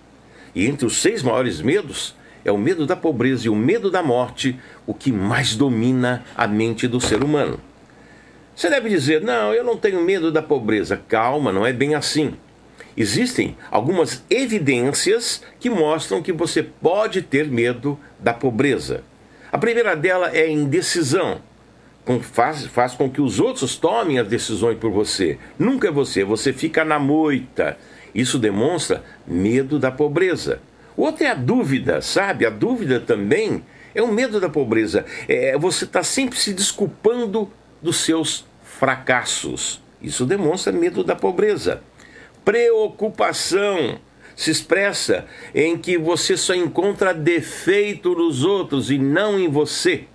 [0.56, 2.16] E entre os seis maiores medos,
[2.46, 6.48] é o medo da pobreza e o medo da morte o que mais domina a
[6.48, 7.60] mente do ser humano.
[8.58, 11.00] Você deve dizer: não, eu não tenho medo da pobreza.
[11.08, 12.34] Calma, não é bem assim.
[12.98, 19.04] Existem algumas evidências que mostram que você pode ter medo da pobreza.
[19.52, 21.40] A primeira dela é a indecisão.
[22.24, 25.38] Faz, faz com que os outros tomem as decisões por você.
[25.60, 27.78] Nunca é você, você fica na moita.
[28.16, 30.60] Isso demonstra medo da pobreza.
[30.96, 32.44] Outra é a dúvida, sabe?
[32.44, 35.06] A dúvida também É o medo da pobreza.
[35.28, 39.82] É, você está sempre se desculpando dos seus fracassos.
[40.02, 41.82] Isso demonstra medo da pobreza.
[42.46, 44.00] Preocupação
[44.36, 50.06] se expressa em que você só encontra defeito nos outros e não em você.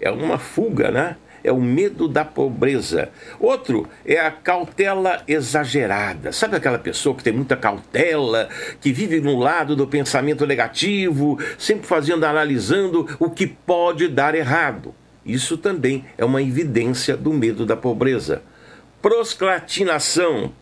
[0.00, 1.16] É uma fuga, né?
[1.44, 3.10] É o medo da pobreza.
[3.38, 6.32] Outro é a cautela exagerada.
[6.32, 8.48] Sabe aquela pessoa que tem muita cautela,
[8.80, 14.94] que vive no lado do pensamento negativo, sempre fazendo, analisando o que pode dar errado.
[15.24, 18.42] Isso também é uma evidência do medo da pobreza.
[19.00, 20.52] Proscratinação,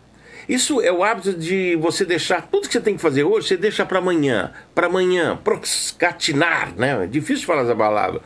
[0.48, 3.56] isso é o hábito de você deixar tudo que você tem que fazer hoje, você
[3.56, 7.04] deixa para amanhã, para amanhã, procrastininar, né?
[7.04, 8.20] É difícil falar essa palavra.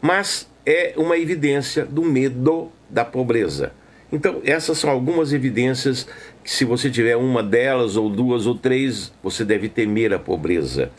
[0.00, 3.72] Mas é uma evidência do medo da pobreza.
[4.10, 6.06] Então, essas são algumas evidências
[6.42, 10.90] que, se você tiver uma delas, ou duas, ou três, você deve temer a pobreza.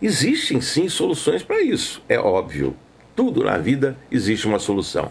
[0.00, 2.76] Existem sim soluções para isso, é óbvio.
[3.16, 5.10] Tudo na vida existe uma solução.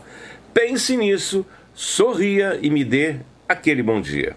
[0.54, 3.18] Pense nisso, sorria e me dê
[3.50, 4.36] aquele bom dia.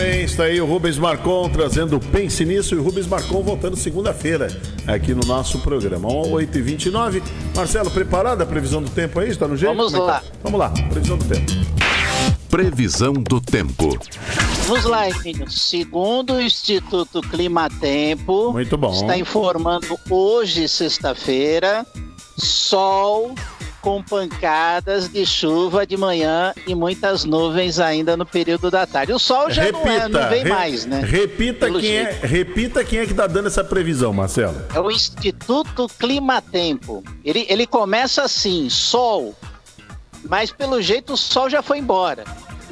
[0.00, 4.48] bem, está aí o Rubens Marcon trazendo Pense Nisso e o Rubens Marcon voltando segunda-feira
[4.86, 6.08] aqui no nosso programa.
[6.08, 7.22] 8h29.
[7.54, 9.28] Marcelo, preparado a previsão do tempo aí?
[9.28, 9.76] Está no jeito?
[9.76, 10.20] Vamos é lá.
[10.20, 10.22] Tá?
[10.42, 11.79] Vamos lá, previsão do tempo.
[12.50, 13.98] Previsão do tempo.
[14.66, 15.50] Vamos lá, Emílio.
[15.50, 18.92] Segundo o Instituto Climatempo, Muito bom.
[18.92, 21.86] está informando hoje, sexta-feira,
[22.36, 23.34] sol
[23.80, 29.12] com pancadas de chuva de manhã e muitas nuvens ainda no período da tarde.
[29.12, 31.02] O sol já repita, não, é, não vem re, mais, né?
[31.04, 34.56] Repita quem, é, repita quem é que está dando essa previsão, Marcelo.
[34.74, 37.02] É o Instituto Climatempo.
[37.24, 39.34] Ele, ele começa assim, sol,
[40.28, 42.24] mas pelo jeito o sol já foi embora.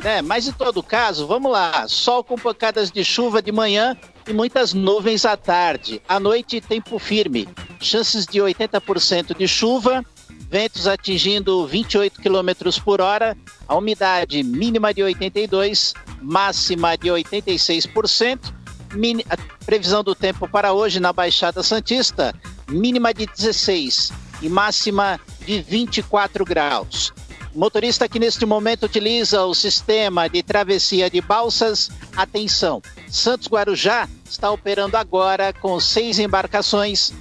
[0.02, 0.22] Né?
[0.22, 1.87] Mas em todo caso, vamos lá.
[1.88, 6.00] Sol com pancadas de chuva de manhã e muitas nuvens à tarde.
[6.08, 7.48] À noite, tempo firme.
[7.80, 10.04] Chances de 80% de chuva
[10.50, 18.52] ventos atingindo 28 km por hora, a umidade mínima de 82, máxima de 86%,
[18.94, 22.34] mini, a previsão do tempo para hoje na Baixada Santista,
[22.68, 27.12] mínima de 16 e máxima de 24 graus.
[27.59, 34.09] O motorista que neste momento utiliza o sistema de travessia de balsas, atenção, Santos Guarujá
[34.31, 37.12] está operando agora com seis embarcações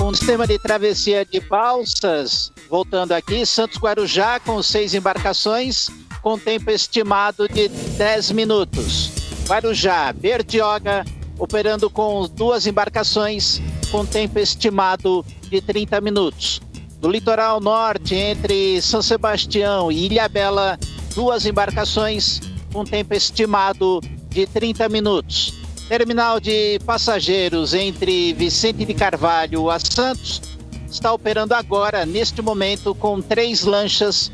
[0.00, 5.90] um sistema de travessia de balsas, voltando aqui, Santos Guarujá com seis embarcações,
[6.22, 9.19] com tempo estimado de 10 minutos.
[9.50, 11.04] Guarujá, Bertioga,
[11.36, 13.60] operando com duas embarcações,
[13.90, 16.60] com tempo estimado de 30 minutos.
[17.00, 20.78] Do litoral norte, entre São Sebastião e Ilhabela,
[21.16, 22.38] duas embarcações,
[22.72, 25.52] com tempo estimado de 30 minutos.
[25.88, 30.40] Terminal de passageiros entre Vicente de Carvalho a Santos
[30.88, 34.30] está operando agora, neste momento, com três lanchas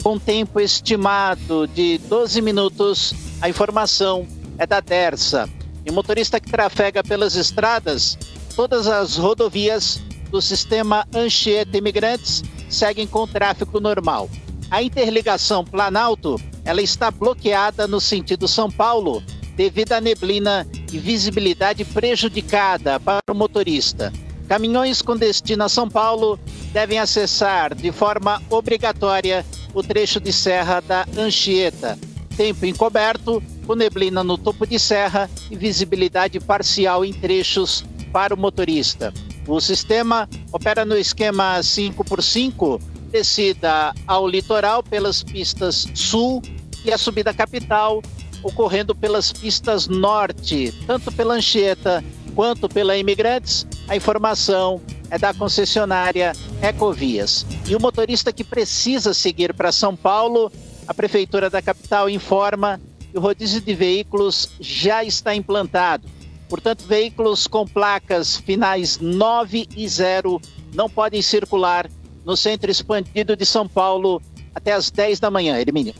[0.00, 3.12] com tempo estimado de 12 minutos.
[3.40, 4.28] A informação
[4.60, 5.48] é da Dersa.
[5.84, 8.16] E o motorista que trafega pelas estradas,
[8.54, 14.30] todas as rodovias do sistema Anchieta Imigrantes seguem com tráfego normal.
[14.70, 19.22] A interligação Planalto, ela está bloqueada no sentido São Paulo,
[19.56, 24.12] devido à neblina e visibilidade prejudicada para o motorista.
[24.46, 26.38] Caminhões com destino a São Paulo
[26.72, 31.98] devem acessar de forma obrigatória o trecho de serra da Anchieta.
[32.40, 38.38] Tempo encoberto, com neblina no topo de serra e visibilidade parcial em trechos para o
[38.38, 39.12] motorista.
[39.46, 46.40] O sistema opera no esquema 5x5, descida ao litoral pelas pistas sul
[46.82, 48.00] e a subida capital
[48.42, 52.02] ocorrendo pelas pistas norte, tanto pela Anchieta
[52.34, 53.66] quanto pela Imigrantes.
[53.86, 57.44] A informação é da concessionária Ecovias.
[57.68, 60.50] E o motorista que precisa seguir para São Paulo,
[60.90, 62.80] a Prefeitura da capital informa
[63.12, 66.08] que o rodízio de veículos já está implantado.
[66.48, 70.40] Portanto, veículos com placas finais 9 e 0
[70.74, 71.88] não podem circular
[72.26, 74.20] no centro expandido de São Paulo
[74.52, 75.94] até as 10 da manhã, Hermínio.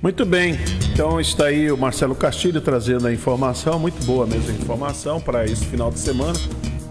[0.00, 0.56] Muito bem,
[0.92, 5.44] então está aí o Marcelo Castilho trazendo a informação, muito boa mesmo a informação para
[5.44, 6.38] esse final de semana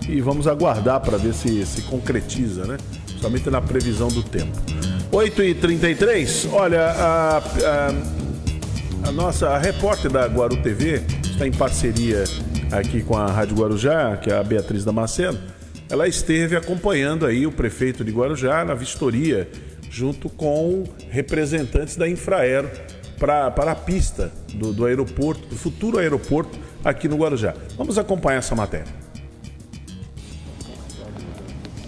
[0.10, 2.76] e vamos aguardar para ver se se concretiza, né?
[3.22, 4.93] Somente na previsão do tempo.
[5.14, 12.24] 8h33, olha, a, a, a, nossa a repórter da Guaru TV está em parceria
[12.72, 15.40] aqui com a Rádio Guarujá, que é a Beatriz Damasceno.
[15.88, 19.48] Ela esteve acompanhando aí o prefeito de Guarujá na vistoria
[19.88, 22.72] junto com representantes da Infraero
[23.20, 27.54] para a pista do, do aeroporto, do futuro aeroporto aqui no Guarujá.
[27.78, 29.03] Vamos acompanhar essa matéria.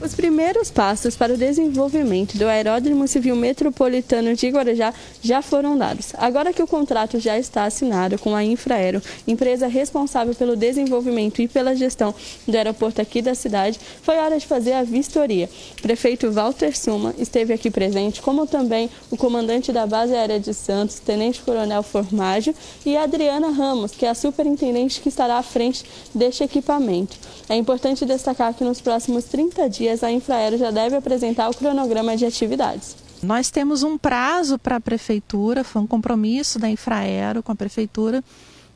[0.05, 6.13] Os primeiros passos para o desenvolvimento do Aeródromo Civil Metropolitano de Guarujá já foram dados.
[6.19, 11.47] Agora que o contrato já está assinado com a Infraero, empresa responsável pelo desenvolvimento e
[11.47, 12.13] pela gestão
[12.47, 15.49] do aeroporto aqui da cidade, foi hora de fazer a vistoria.
[15.79, 20.53] O prefeito Walter Suma esteve aqui presente, como também o comandante da Base Aérea de
[20.53, 22.53] Santos, Tenente Coronel Formaggio,
[22.85, 27.17] e Adriana Ramos, que é a superintendente que estará à frente deste equipamento.
[27.49, 32.15] É importante destacar que nos próximos 30 dias a Infraero já deve apresentar o cronograma
[32.15, 32.95] de atividades.
[33.21, 38.23] Nós temos um prazo para a prefeitura, foi um compromisso da Infraero com a prefeitura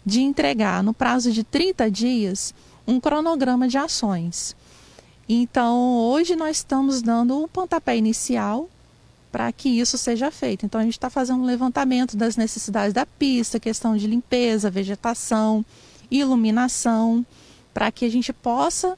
[0.06, 2.54] de entregar no prazo de 30 dias
[2.88, 4.56] um cronograma de ações.
[5.28, 8.68] Então, hoje nós estamos dando o um pontapé inicial
[9.32, 10.66] para que isso seja feito.
[10.66, 15.64] Então, a gente está fazendo um levantamento das necessidades da pista, questão de limpeza, vegetação,
[16.10, 17.24] iluminação,
[17.72, 18.98] para que a gente possa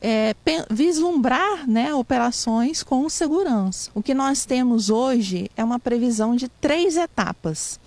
[0.00, 0.34] é,
[0.70, 3.90] vislumbrar né, operações com segurança.
[3.94, 7.78] O que nós temos hoje é uma previsão de três etapas.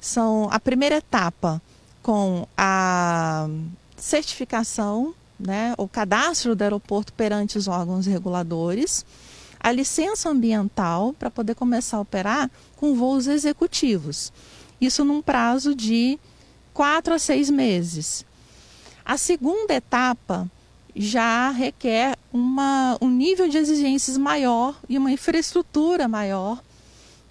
[0.00, 1.60] São a primeira etapa
[2.02, 3.48] com a
[3.96, 9.04] certificação, né, o cadastro do aeroporto perante os órgãos reguladores,
[9.58, 14.32] a licença ambiental para poder começar a operar com voos executivos.
[14.80, 16.18] Isso num prazo de
[16.72, 18.24] quatro a seis meses.
[19.04, 20.48] A segunda etapa
[20.98, 26.60] já requer uma, um nível de exigências maior e uma infraestrutura maior,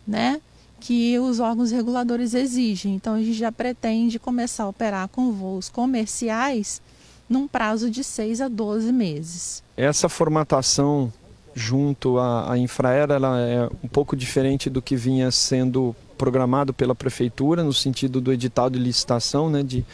[0.07, 0.39] né?
[0.79, 2.95] Que os órgãos reguladores exigem.
[2.95, 6.81] Então a gente já pretende começar a operar com voos comerciais
[7.29, 9.61] num prazo de 6 a 12 meses.
[9.75, 11.11] Essa formatação
[11.53, 16.95] junto à, à Infraero ela é um pouco diferente do que vinha sendo programado pela
[16.95, 19.85] prefeitura no sentido do edital de licitação, né, de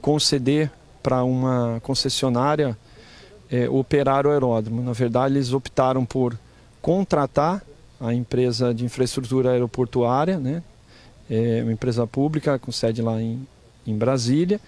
[0.00, 2.76] conceder para uma concessionária
[3.52, 4.82] é, operar o aeródromo.
[4.82, 6.36] Na verdade, eles optaram por
[6.80, 7.62] contratar
[8.00, 10.62] a empresa de infraestrutura aeroportuária, né?
[11.30, 13.46] É uma empresa pública com sede lá em,
[13.86, 14.58] em Brasília.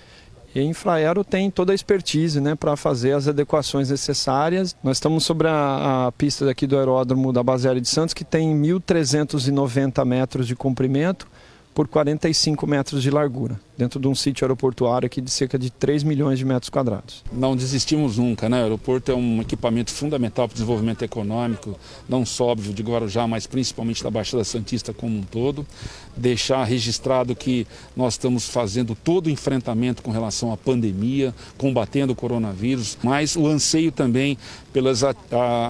[0.55, 4.77] E a Infraero tem toda a expertise né, para fazer as adequações necessárias.
[4.85, 8.55] Nós estamos sobre a, a pista daqui do aeródromo da Aérea de Santos, que tem
[8.57, 11.27] 1.390 metros de comprimento
[11.75, 16.03] por 45 metros de largura, dentro de um sítio aeroportuário aqui de cerca de 3
[16.03, 17.25] milhões de metros quadrados.
[17.33, 18.61] Não desistimos nunca, né?
[18.61, 23.27] O aeroporto é um equipamento fundamental para o desenvolvimento econômico, não só óbvio de Guarujá,
[23.27, 25.67] mas principalmente da Baixada Santista como um todo.
[26.17, 32.17] Deixar registrado que nós estamos fazendo todo o enfrentamento com relação à pandemia, combatendo o
[32.17, 34.39] coronavírus, mas o anseio também
[34.73, 35.03] pelas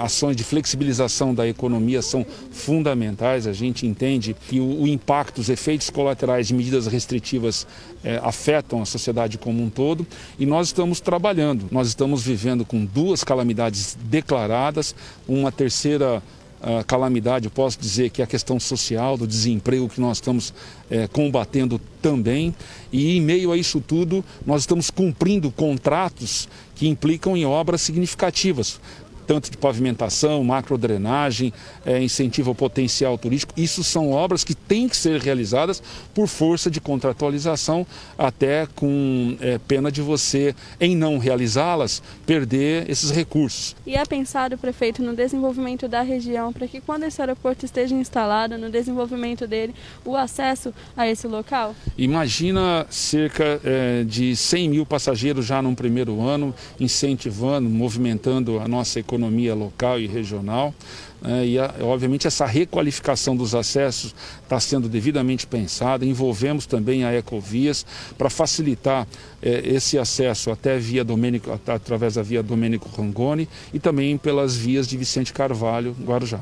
[0.03, 3.47] ações de flexibilização da economia são fundamentais.
[3.47, 7.67] A gente entende que o, impacto, os efeitos colaterais de medidas restritivas
[8.05, 10.07] é, afetam a sociedade como um todo
[10.38, 11.67] e nós estamos trabalhando.
[11.71, 14.95] Nós estamos vivendo com duas calamidades declaradas,
[15.27, 16.23] uma terceira
[16.64, 20.55] Uh, calamidade, eu posso dizer que é a questão social, do desemprego que nós estamos
[20.90, 22.55] é, combatendo também.
[22.90, 28.81] E em meio a isso tudo, nós estamos cumprindo contratos que implicam em obras significativas
[29.27, 31.53] tanto de pavimentação, macrodrenagem,
[31.85, 33.53] é, incentivo ao potencial turístico.
[33.57, 35.83] Isso são obras que têm que ser realizadas
[36.15, 43.11] por força de contratualização, até com é, pena de você, em não realizá-las, perder esses
[43.11, 43.75] recursos.
[43.87, 48.59] E é pensado, prefeito, no desenvolvimento da região, para que quando esse aeroporto esteja instalado,
[48.59, 51.75] no desenvolvimento dele, o acesso a esse local?
[51.97, 59.01] Imagina cerca é, de 100 mil passageiros já num primeiro ano, incentivando, movimentando a nossa
[59.01, 60.74] economia economia local e regional.
[61.22, 66.05] Né, e, obviamente, essa requalificação dos acessos está sendo devidamente pensada.
[66.05, 67.87] Envolvemos também a Ecovias
[68.18, 69.07] para facilitar
[69.42, 74.87] é, esse acesso até via Domênico, através da via Domênico Rangoni e também pelas vias
[74.87, 76.40] de Vicente Carvalho, Guarujá.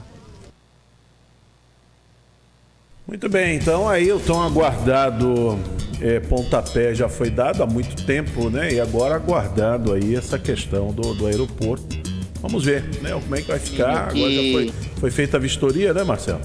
[3.06, 5.58] Muito bem, então aí o tão aguardado
[6.00, 8.73] é, pontapé já foi dado há muito tempo, né?
[8.73, 12.02] E agora aguardando aí essa questão do, do aeroporto
[12.43, 13.13] Vamos ver, né?
[13.13, 14.09] Como é que vai ficar.
[14.09, 14.35] Agora e...
[14.35, 16.40] já foi, foi feita a vistoria, né, Marcelo?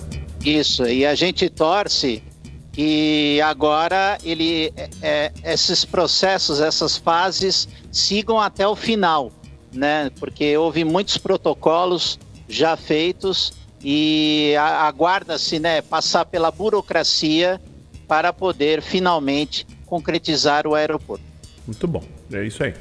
[0.45, 2.21] Isso, e a gente torce
[2.71, 9.31] que agora ele, é, é, esses processos, essas fases sigam até o final,
[9.73, 10.11] né?
[10.19, 13.51] Porque houve muitos protocolos já feitos
[13.83, 17.59] e aguarda-se, né, passar pela burocracia
[18.07, 21.23] para poder finalmente concretizar o aeroporto.
[21.65, 22.73] Muito bom, é isso aí.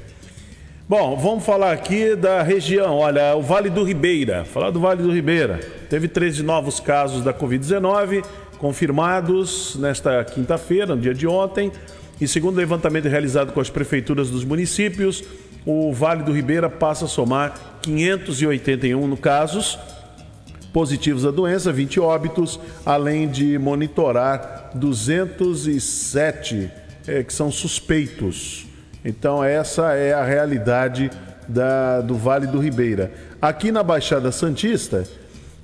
[0.88, 2.98] Bom, vamos falar aqui da região.
[2.98, 4.44] Olha, o Vale do Ribeira.
[4.44, 5.58] Falar do Vale do Ribeira.
[5.90, 8.24] Teve 13 novos casos da Covid-19
[8.58, 11.72] confirmados nesta quinta-feira, no dia de ontem.
[12.20, 15.24] E segundo o levantamento realizado com as prefeituras dos municípios,
[15.66, 19.76] o Vale do Ribeira passa a somar 581 casos
[20.72, 26.70] positivos da doença, 20 óbitos, além de monitorar 207
[27.08, 28.65] eh, que são suspeitos.
[29.06, 31.12] Então, essa é a realidade
[31.46, 33.12] da, do Vale do Ribeira.
[33.40, 35.06] Aqui na Baixada Santista,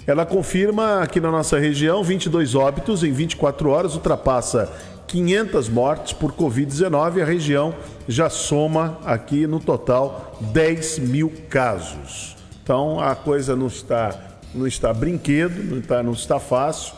[0.06, 4.72] ela confirma aqui na nossa região 22 óbitos em 24 horas, ultrapassa
[5.08, 7.20] 500 mortes por Covid-19.
[7.20, 7.74] A região
[8.06, 12.36] já soma aqui no total 10 mil casos.
[12.62, 14.16] Então a coisa não está
[14.54, 16.94] não está brinquedo, não está, não está fácil.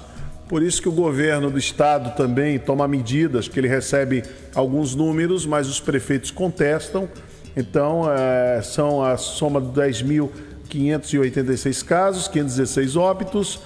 [0.48, 4.22] Por isso que o governo do estado também toma medidas, que ele recebe
[4.54, 7.08] alguns números, mas os prefeitos contestam.
[7.56, 13.58] Então, é, são a soma de 10.586 casos, 516 óbitos,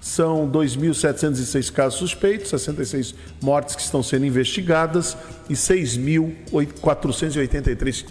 [0.00, 5.16] são 2.706 casos suspeitos, 66 mortes que estão sendo investigadas
[5.48, 8.04] e 6.483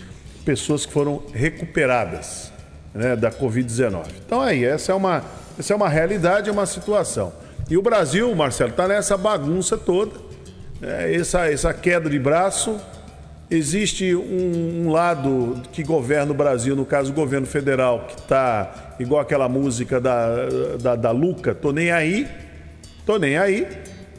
[0.43, 2.51] pessoas que foram recuperadas
[2.93, 4.07] né, da Covid-19.
[4.26, 5.23] Então aí, essa é uma,
[5.59, 7.45] essa é uma realidade, é uma situação.
[7.70, 10.11] E o Brasil, Marcelo, está nessa bagunça toda,
[10.80, 12.80] né, essa, essa queda de braço.
[13.49, 18.95] Existe um, um, lado que governa o Brasil, no caso o governo federal, que está
[18.99, 20.47] igual aquela música da,
[20.82, 22.28] da, da Luca, tô nem aí,
[23.05, 23.68] tô nem aí.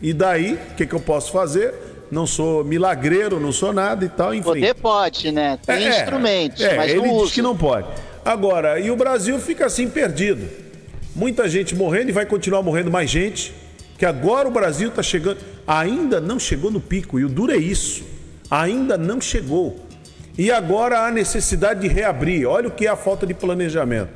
[0.01, 1.74] E daí, o que, que eu posso fazer?
[2.09, 4.44] não sou milagreiro, não sou nada e tal, enfim.
[4.44, 5.59] Poder pode, né?
[5.66, 7.34] Tem é, instrumentos, é, mas ele não diz usa.
[7.34, 7.88] que não pode.
[8.24, 10.66] Agora, e o Brasil fica assim perdido.
[11.17, 13.55] Muita gente morrendo e vai continuar morrendo mais gente.
[13.97, 15.39] Que agora o Brasil está chegando.
[15.67, 17.19] Ainda não chegou no pico.
[17.19, 18.05] E o duro é isso.
[18.51, 19.81] Ainda não chegou.
[20.37, 22.47] E agora há necessidade de reabrir.
[22.47, 24.12] Olha o que é a falta de planejamento.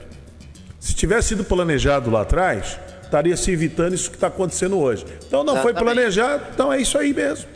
[0.78, 5.06] Se tivesse sido planejado lá atrás, estaria se evitando isso que está acontecendo hoje.
[5.26, 5.62] Então não Exatamente.
[5.62, 7.46] foi planejado, então é isso aí mesmo.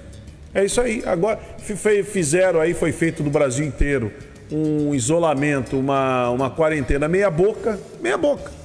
[0.54, 1.02] É isso aí.
[1.04, 1.38] Agora
[2.06, 4.10] fizeram aí, foi feito no Brasil inteiro
[4.50, 8.63] um isolamento, uma, uma quarentena meia boca, meia boca.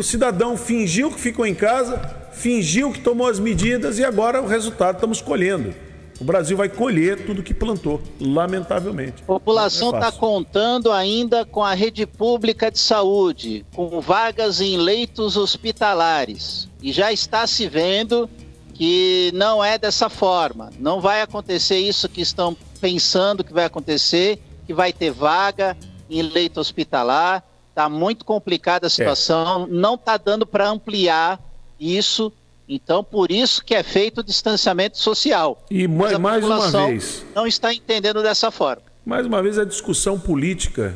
[0.00, 2.00] O cidadão fingiu que ficou em casa,
[2.32, 5.74] fingiu que tomou as medidas e agora o resultado estamos colhendo.
[6.18, 9.22] O Brasil vai colher tudo que plantou, lamentavelmente.
[9.22, 14.78] A população está é contando ainda com a rede pública de saúde, com vagas em
[14.78, 16.66] leitos hospitalares.
[16.82, 18.26] E já está se vendo
[18.72, 20.70] que não é dessa forma.
[20.78, 25.76] Não vai acontecer isso que estão pensando que vai acontecer que vai ter vaga
[26.08, 27.44] em leito hospitalar.
[27.80, 28.90] Está muito complicada a é.
[28.90, 29.66] situação, é.
[29.72, 31.40] não está dando para ampliar
[31.78, 32.30] isso.
[32.68, 35.64] Então, por isso que é feito o distanciamento social.
[35.70, 37.24] E mais, mais uma vez.
[37.34, 38.82] Não está entendendo dessa forma.
[39.04, 40.94] Mais uma vez, a discussão política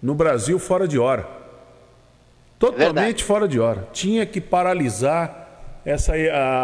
[0.00, 1.28] no Brasil fora de hora.
[2.56, 3.88] Totalmente é fora de hora.
[3.92, 6.12] Tinha que paralisar essa,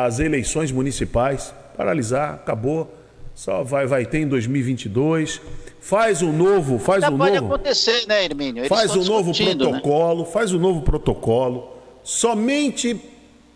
[0.06, 1.52] as eleições municipais.
[1.76, 2.94] Paralisar, acabou.
[3.38, 5.40] Só vai, vai ter em 2022
[5.80, 7.54] faz um novo, faz Ainda um pode novo.
[7.54, 8.62] acontecer, né, Hermínio?
[8.62, 9.54] Eles faz um novo né?
[9.54, 10.30] protocolo, né?
[10.32, 11.72] faz um novo protocolo,
[12.02, 13.00] somente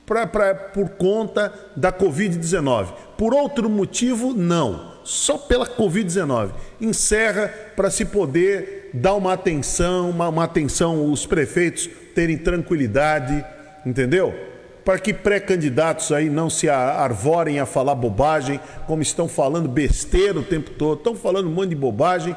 [0.06, 2.92] pra, pra, por conta da Covid-19.
[3.18, 4.92] Por outro motivo, não.
[5.02, 6.52] Só pela Covid-19.
[6.80, 13.44] Encerra para se poder dar uma atenção, uma, uma atenção, os prefeitos terem tranquilidade,
[13.84, 14.51] entendeu?
[14.84, 20.42] Para que pré-candidatos aí não se arvorem a falar bobagem, como estão falando besteira o
[20.42, 22.36] tempo todo, estão falando um monte de bobagem,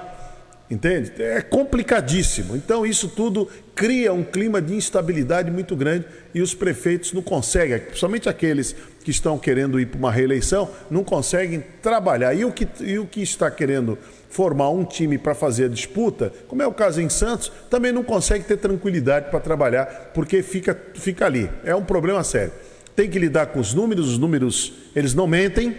[0.70, 1.12] entende?
[1.20, 2.56] É complicadíssimo.
[2.56, 7.80] Então isso tudo cria um clima de instabilidade muito grande e os prefeitos não conseguem,
[7.80, 12.34] principalmente aqueles que estão querendo ir para uma reeleição, não conseguem trabalhar.
[12.34, 13.98] E o que, e o que está querendo
[14.36, 18.04] formar um time para fazer a disputa, como é o caso em Santos, também não
[18.04, 21.50] consegue ter tranquilidade para trabalhar, porque fica, fica ali.
[21.64, 22.52] É um problema sério.
[22.98, 25.78] Tem que lidar com os números, os números eles não mentem.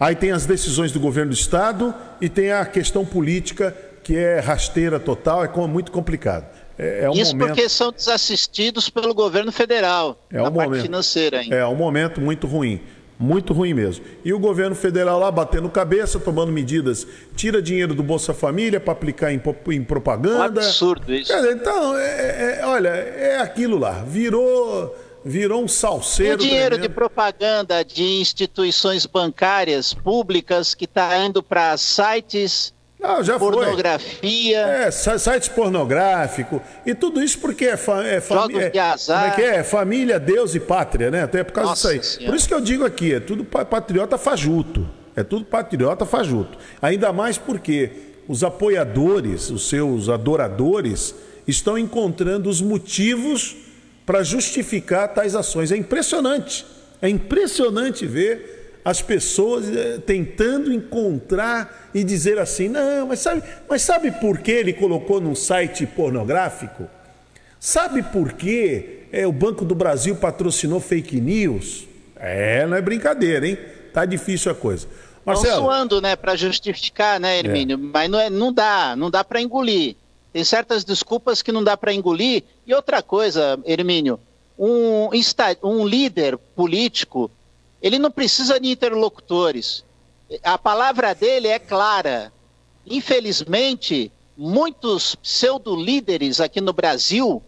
[0.00, 3.72] Aí tem as decisões do governo do estado e tem a questão política
[4.02, 6.44] que é rasteira total, é muito complicado.
[6.76, 7.54] É, é um Isso momento...
[7.54, 10.82] porque são desassistidos pelo governo federal, é um parte momento...
[10.82, 11.54] financeira ainda.
[11.54, 12.80] É um momento muito ruim.
[13.18, 14.04] Muito ruim mesmo.
[14.22, 18.92] E o governo federal lá batendo cabeça, tomando medidas, tira dinheiro do Bolsa Família para
[18.92, 19.40] aplicar em,
[19.72, 20.38] em propaganda.
[20.38, 21.32] Um absurdo isso.
[21.32, 24.04] Então, é, é, é, olha, é aquilo lá.
[24.06, 24.94] Virou,
[25.24, 26.34] virou um salseiro.
[26.34, 33.38] O dinheiro de propaganda de instituições bancárias públicas que está indo para sites não, já
[33.38, 34.90] pornografia.
[34.90, 35.12] Foi.
[35.14, 36.60] É, sites pornográficos.
[36.84, 38.72] E tudo isso porque é, fa é família.
[38.74, 39.62] É, como é que é?
[39.62, 41.22] Família, Deus e pátria, né?
[41.22, 42.16] Até por causa Nossa disso aí.
[42.18, 42.26] Senhora.
[42.26, 44.88] Por isso que eu digo aqui, é tudo patriota fajuto.
[45.14, 46.58] É tudo patriota fajuto.
[46.80, 47.90] Ainda mais porque
[48.26, 51.14] os apoiadores, os seus adoradores,
[51.46, 53.56] estão encontrando os motivos
[54.04, 55.70] para justificar tais ações.
[55.70, 56.64] É impressionante.
[57.00, 58.55] É impressionante ver
[58.86, 64.52] as pessoas eh, tentando encontrar e dizer assim: não, mas sabe, mas sabe por que
[64.52, 66.88] ele colocou num site pornográfico?
[67.58, 71.88] Sabe por que é, o Banco do Brasil patrocinou fake news?
[72.14, 73.58] É, não é brincadeira, hein?
[73.92, 74.86] Tá difícil a coisa.
[75.24, 75.48] Marcelo.
[75.48, 77.74] Estão suando, né, para justificar, né, Hermínio?
[77.74, 77.80] É.
[77.92, 79.96] Mas não, é, não dá, não dá para engolir.
[80.32, 82.44] Tem certas desculpas que não dá para engolir.
[82.64, 84.20] E outra coisa, Hermínio,
[84.56, 85.08] um,
[85.64, 87.28] um líder político,
[87.86, 89.84] ele não precisa de interlocutores.
[90.42, 92.32] A palavra dele é clara.
[92.84, 97.40] Infelizmente, muitos pseudo-líderes aqui no Brasil,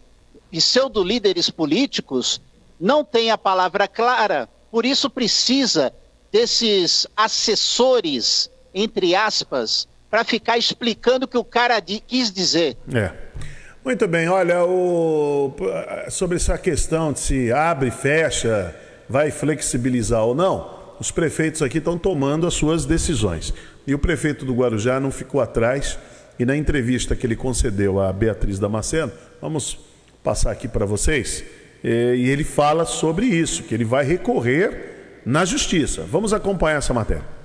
[0.51, 2.41] pseudo-líderes políticos,
[2.79, 4.49] não têm a palavra clara.
[4.71, 5.93] Por isso precisa
[6.31, 12.77] desses assessores, entre aspas, para ficar explicando o que o cara quis dizer.
[12.95, 13.13] É.
[13.85, 15.53] Muito bem, olha, o...
[16.11, 18.75] sobre essa questão de se abre, fecha,
[19.09, 23.55] vai flexibilizar ou não, os prefeitos aqui estão tomando as suas decisões.
[23.87, 25.99] E o prefeito do Guarujá não ficou atrás
[26.39, 29.79] e na entrevista que ele concedeu à Beatriz Damasceno, vamos
[30.23, 31.45] passar aqui para vocês,
[31.83, 36.03] e ele fala sobre isso, que ele vai recorrer na justiça.
[36.03, 37.38] Vamos acompanhar essa matéria.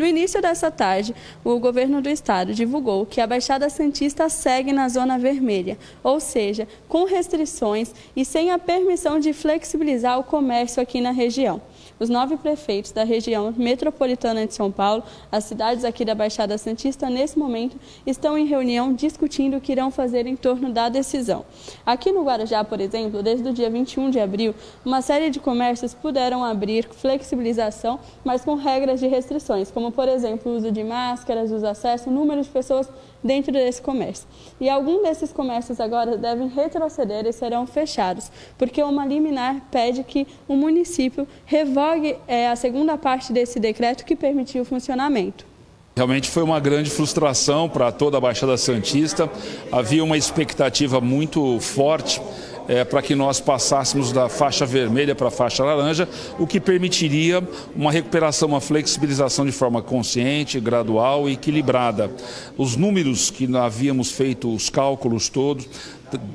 [0.00, 4.88] No início dessa tarde, o governo do estado divulgou que a Baixada Santista segue na
[4.88, 11.02] zona vermelha, ou seja, com restrições e sem a permissão de flexibilizar o comércio aqui
[11.02, 11.60] na região.
[11.98, 17.10] Os nove prefeitos da região metropolitana de São Paulo, as cidades aqui da Baixada Santista,
[17.10, 17.76] nesse momento,
[18.06, 21.44] estão em reunião discutindo o que irão fazer em torno da decisão.
[21.84, 25.94] Aqui no Guarujá, por exemplo, desde o dia 21 de abril, uma série de comércios
[25.94, 31.50] puderam abrir flexibilização, mas com regras de restrições, como, por exemplo, o uso de máscaras,
[31.50, 32.88] os acessos, número de pessoas
[33.22, 34.26] dentro desse comércio.
[34.60, 40.26] E alguns desses comércios agora devem retroceder e serão fechados, porque uma liminar pede que
[40.48, 45.50] o município revogue é, a segunda parte desse decreto que permitiu o funcionamento.
[45.96, 49.28] Realmente foi uma grande frustração para toda a Baixada Santista.
[49.70, 52.22] Havia uma expectativa muito forte
[52.70, 56.08] é, para que nós passássemos da faixa vermelha para a faixa laranja,
[56.38, 57.42] o que permitiria
[57.74, 62.08] uma recuperação, uma flexibilização de forma consciente, gradual e equilibrada.
[62.56, 65.68] Os números que havíamos feito, os cálculos todos,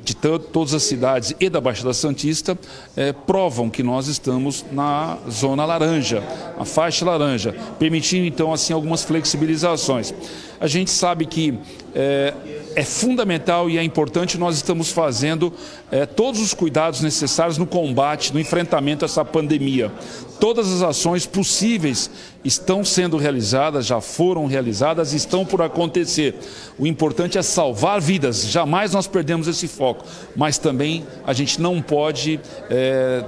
[0.04, 2.58] de todas as cidades e da Baixada Santista
[2.96, 6.22] é, provam que nós estamos na zona laranja,
[6.58, 10.14] a faixa laranja, permitindo então assim algumas flexibilizações.
[10.58, 11.58] A gente sabe que
[11.94, 12.32] é,
[12.74, 15.52] é fundamental e é importante nós estamos fazendo
[15.90, 19.92] é, todos os cuidados necessários no combate, no enfrentamento a essa pandemia.
[20.38, 22.10] Todas as ações possíveis
[22.44, 26.34] estão sendo realizadas, já foram realizadas estão por acontecer.
[26.78, 31.80] O importante é salvar vidas, jamais nós perdemos esse foco, mas também a gente não
[31.80, 32.38] pode
[32.70, 33.24] é,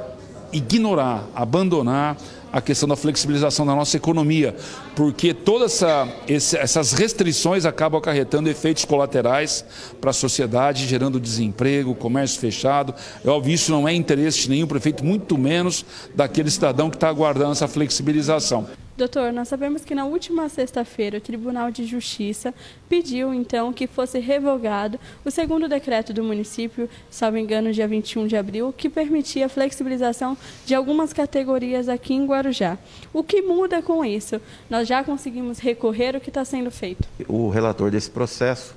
[0.52, 2.16] ignorar, abandonar
[2.52, 4.54] a questão da flexibilização da nossa economia,
[4.96, 9.64] porque todas essa, essas restrições acabam acarretando efeitos colaterais
[10.00, 12.94] para a sociedade, gerando desemprego, comércio fechado.
[13.24, 15.84] É óbvio, isso não é interesse de nenhum prefeito, muito menos
[16.14, 18.66] daquele cidadão que está aguardando essa flexibilização.
[18.98, 22.52] Doutor, nós sabemos que na última sexta-feira o Tribunal de Justiça
[22.88, 28.36] pediu então que fosse revogado o segundo decreto do município, salvo engano, dia 21 de
[28.36, 30.36] abril, que permitia a flexibilização
[30.66, 32.76] de algumas categorias aqui em Guarujá.
[33.12, 34.40] O que muda com isso?
[34.68, 37.08] Nós já conseguimos recorrer o que está sendo feito?
[37.28, 38.74] O relator desse processo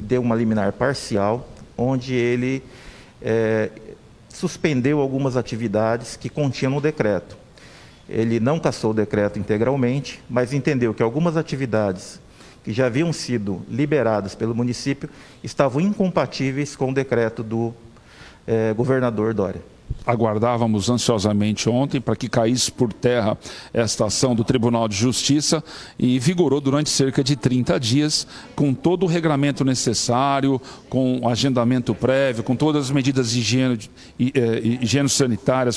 [0.00, 2.60] deu uma liminar parcial, onde ele
[3.22, 3.70] é,
[4.28, 7.46] suspendeu algumas atividades que continham no decreto
[8.08, 12.20] ele não cassou o decreto integralmente, mas entendeu que algumas atividades
[12.64, 15.08] que já haviam sido liberadas pelo município
[15.42, 17.74] estavam incompatíveis com o decreto do
[18.46, 19.77] eh, governador Dória
[20.08, 23.36] aguardávamos ansiosamente ontem para que caísse por terra
[23.74, 25.62] esta ação do Tribunal de Justiça
[25.98, 28.26] e vigorou durante cerca de 30 dias,
[28.56, 33.78] com todo o regramento necessário, com agendamento prévio, com todas as medidas higiene,
[34.18, 34.78] eh,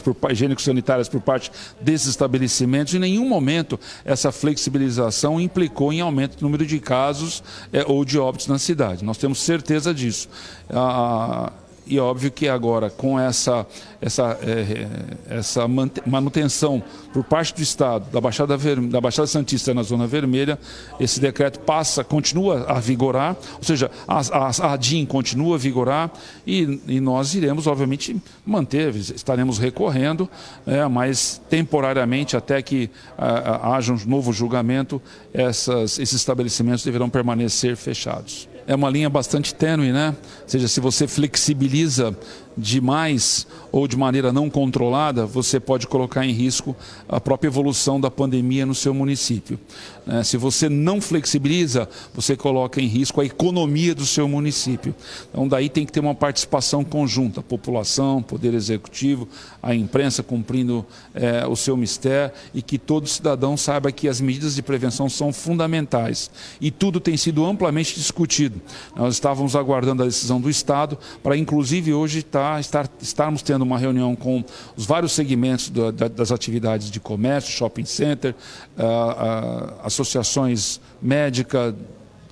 [0.01, 1.51] por, higiênico-sanitárias por parte
[1.81, 2.93] desses estabelecimentos.
[2.93, 7.43] Em nenhum momento essa flexibilização implicou em aumento do número de casos
[7.73, 9.03] eh, ou de óbitos na cidade.
[9.03, 10.29] Nós temos certeza disso.
[10.69, 11.51] Ah,
[11.91, 13.67] e óbvio que agora com essa,
[14.01, 15.67] essa, é, essa
[16.05, 16.81] manutenção
[17.11, 20.57] por parte do Estado da Baixada, da Baixada Santista na Zona Vermelha,
[21.01, 26.09] esse decreto passa, continua a vigorar, ou seja, a, a, a DIN continua a vigorar
[26.47, 28.15] e, e, nós iremos, obviamente,
[28.45, 30.29] manter, estaremos recorrendo,
[30.65, 35.01] é, mas temporariamente, até que a, haja um novo julgamento,
[35.33, 40.15] essas, esses estabelecimentos deverão permanecer fechados é uma linha bastante tênue, né?
[40.43, 42.15] Ou seja, se você flexibiliza
[42.57, 46.75] demais ou de maneira não controlada, você pode colocar em risco
[47.07, 49.59] a própria evolução da pandemia no seu município.
[50.05, 50.23] Né?
[50.23, 54.93] Se você não flexibiliza, você coloca em risco a economia do seu município.
[55.29, 59.27] Então, daí tem que ter uma participação conjunta, a população, poder executivo,
[59.61, 64.55] a imprensa cumprindo é, o seu mistério e que todo cidadão saiba que as medidas
[64.55, 66.29] de prevenção são fundamentais.
[66.59, 68.60] E tudo tem sido amplamente discutido.
[68.95, 73.77] Nós estávamos aguardando a decisão do Estado para, inclusive, hoje estar estar, estarmos tendo uma
[73.77, 74.43] reunião com
[74.75, 78.35] os vários segmentos do, da, das atividades de comércio, shopping center,
[78.77, 81.73] uh, uh, associações médicas,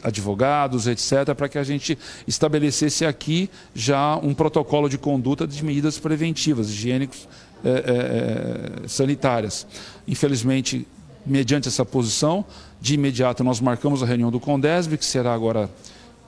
[0.03, 5.97] advogados, etc., para que a gente estabelecesse aqui já um protocolo de conduta de medidas
[5.97, 7.27] preventivas, higiênicos,
[7.63, 9.67] eh, eh, sanitárias.
[10.07, 10.87] Infelizmente,
[11.25, 12.45] mediante essa posição,
[12.79, 15.69] de imediato nós marcamos a reunião do Condesb, que será agora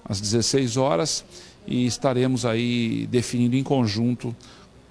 [0.06, 1.24] às 16 horas,
[1.66, 4.36] e estaremos aí definindo em conjunto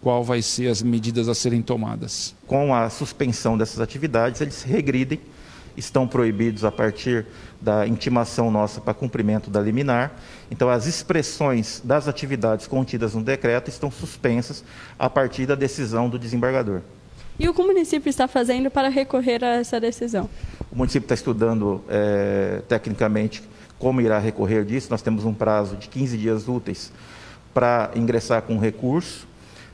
[0.01, 2.35] qual vai ser as medidas a serem tomadas.
[2.47, 5.21] Com a suspensão dessas atividades, eles regridem,
[5.77, 7.27] estão proibidos a partir
[7.61, 10.13] da intimação nossa para cumprimento da liminar.
[10.51, 14.65] Então, as expressões das atividades contidas no decreto estão suspensas
[14.99, 16.81] a partir da decisão do desembargador.
[17.39, 20.29] E o que o município está fazendo para recorrer a essa decisão?
[20.71, 23.43] O município está estudando é, tecnicamente
[23.81, 24.89] como irá recorrer disso.
[24.91, 26.93] Nós temos um prazo de 15 dias úteis
[27.53, 29.27] para ingressar com recurso.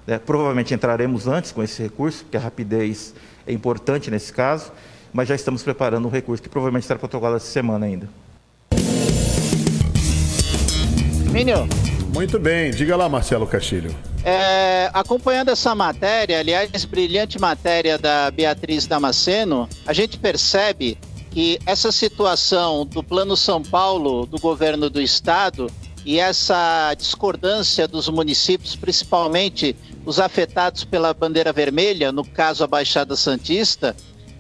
[0.07, 0.19] Né?
[0.19, 3.13] Provavelmente entraremos antes com esse recurso, porque a rapidez
[3.47, 4.73] é importante nesse caso,
[5.13, 8.09] mas já estamos preparando um recurso que provavelmente será protocolado essa semana ainda.
[11.31, 11.69] Minho.
[12.15, 13.95] Muito bem, diga lá, Marcelo Castilho.
[14.25, 20.97] É, acompanhando essa matéria, aliás, brilhante matéria da Beatriz Damasceno, a gente percebe
[21.37, 25.71] que essa situação do Plano São Paulo, do governo do estado,
[26.03, 29.77] e essa discordância dos municípios, principalmente
[30.07, 33.95] os afetados pela bandeira vermelha, no caso a Baixada Santista,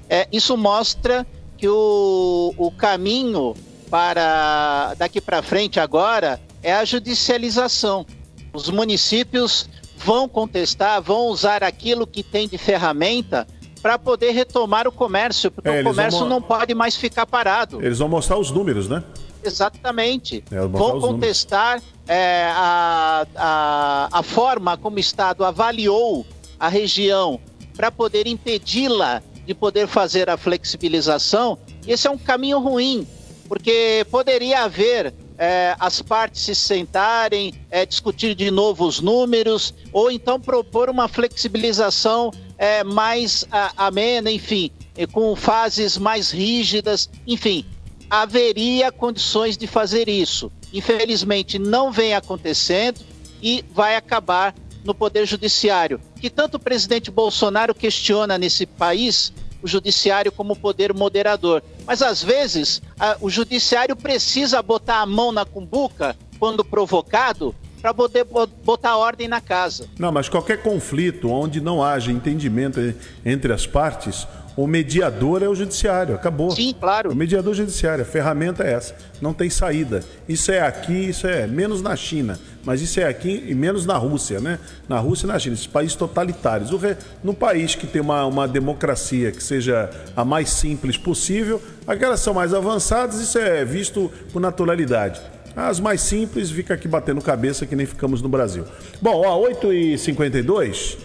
[0.09, 1.27] é, isso mostra
[1.59, 3.55] que o, o caminho
[3.91, 8.07] para daqui para frente agora é a judicialização.
[8.55, 9.69] Os municípios
[9.99, 13.47] vão contestar, vão usar aquilo que tem de ferramenta
[13.87, 16.29] para poder retomar o comércio, porque é, o comércio vão...
[16.29, 17.81] não pode mais ficar parado.
[17.81, 19.05] Eles vão mostrar os números, né?
[19.45, 20.43] Exatamente.
[20.51, 26.27] É, vão contestar é, a, a, a forma como o Estado avaliou
[26.59, 27.39] a região
[27.77, 31.57] para poder impedi-la de poder fazer a flexibilização.
[31.87, 33.07] Esse é um caminho ruim,
[33.47, 40.11] porque poderia haver é, as partes se sentarem, é, discutir de novo os números, ou
[40.11, 44.71] então propor uma flexibilização é, mais a, amena, enfim,
[45.13, 47.65] com fases mais rígidas, enfim,
[48.09, 50.51] haveria condições de fazer isso.
[50.73, 53.01] Infelizmente, não vem acontecendo
[53.43, 54.55] e vai acabar
[54.85, 59.33] no Poder Judiciário, que tanto o presidente Bolsonaro questiona nesse país
[59.63, 61.63] o judiciário como poder moderador.
[61.85, 67.95] Mas às vezes a, o judiciário precisa botar a mão na cumbuca quando provocado para
[67.95, 68.27] poder
[68.65, 69.87] botar ordem na casa.
[69.99, 72.81] Não, mas qualquer conflito onde não haja entendimento
[73.25, 76.51] entre as partes, o mediador é o judiciário, acabou.
[76.51, 77.13] Sim, claro.
[77.13, 78.97] O mediador judiciário, a ferramenta é essa.
[79.21, 80.03] Não tem saída.
[80.27, 83.99] Isso é aqui, isso é menos na China, mas isso é aqui e menos na
[83.99, 84.59] Rússia, né?
[84.89, 86.73] Na Rússia e na China, esses países totalitários.
[86.73, 86.97] O re...
[87.23, 92.33] No país que tem uma, uma democracia que seja a mais simples possível, aquelas são
[92.33, 95.21] mais avançadas, isso é visto com naturalidade.
[95.57, 98.67] As mais simples fica aqui batendo cabeça que nem ficamos no Brasil.
[99.01, 100.99] Bom, ó, 8h52.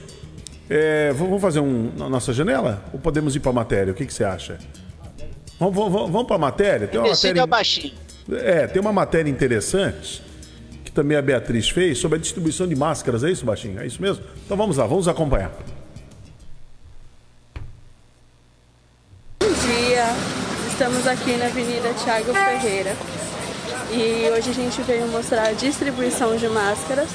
[0.70, 2.84] É, vamos fazer um, na nossa janela?
[2.92, 3.94] Ou podemos ir para a matéria?
[3.94, 4.60] O que, que você acha?
[5.58, 6.86] Vamos, vamos, vamos para a matéria?
[6.86, 7.48] Tem uma matéria...
[7.48, 7.94] baixinho.
[8.30, 10.22] É, tem uma matéria interessante
[10.84, 13.24] que também a Beatriz fez sobre a distribuição de máscaras.
[13.24, 13.80] É isso, Baixinho?
[13.80, 14.22] É isso mesmo?
[14.46, 15.52] Então vamos lá, vamos acompanhar.
[19.40, 20.08] Bom dia,
[20.70, 23.21] estamos aqui na Avenida Tiago Ferreira
[23.92, 27.10] e hoje a gente veio mostrar a distribuição de máscaras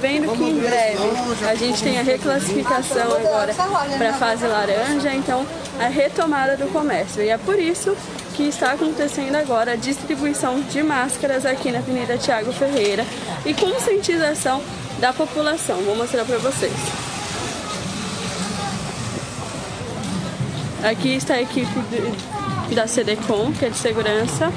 [0.00, 0.98] vendo que em breve
[1.46, 5.46] a gente tem a reclassificação agora para a fase laranja, então
[5.78, 7.22] a retomada do comércio.
[7.22, 7.94] E é por isso
[8.34, 13.04] que está acontecendo agora a distribuição de máscaras aqui na Avenida Tiago Ferreira
[13.44, 14.62] e conscientização
[14.98, 15.82] da população.
[15.82, 16.72] Vou mostrar para vocês.
[20.82, 21.68] Aqui está a equipe
[22.74, 24.52] da CDCOM, que é de segurança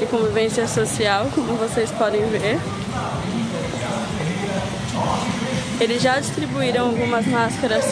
[0.00, 2.58] e convivência social, como vocês podem ver.
[5.80, 7.84] Eles já distribuíram algumas máscaras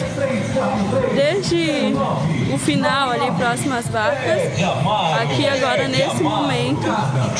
[1.13, 1.93] desde
[2.53, 4.41] o final ali próximo às vacas.
[5.21, 6.87] Aqui agora nesse momento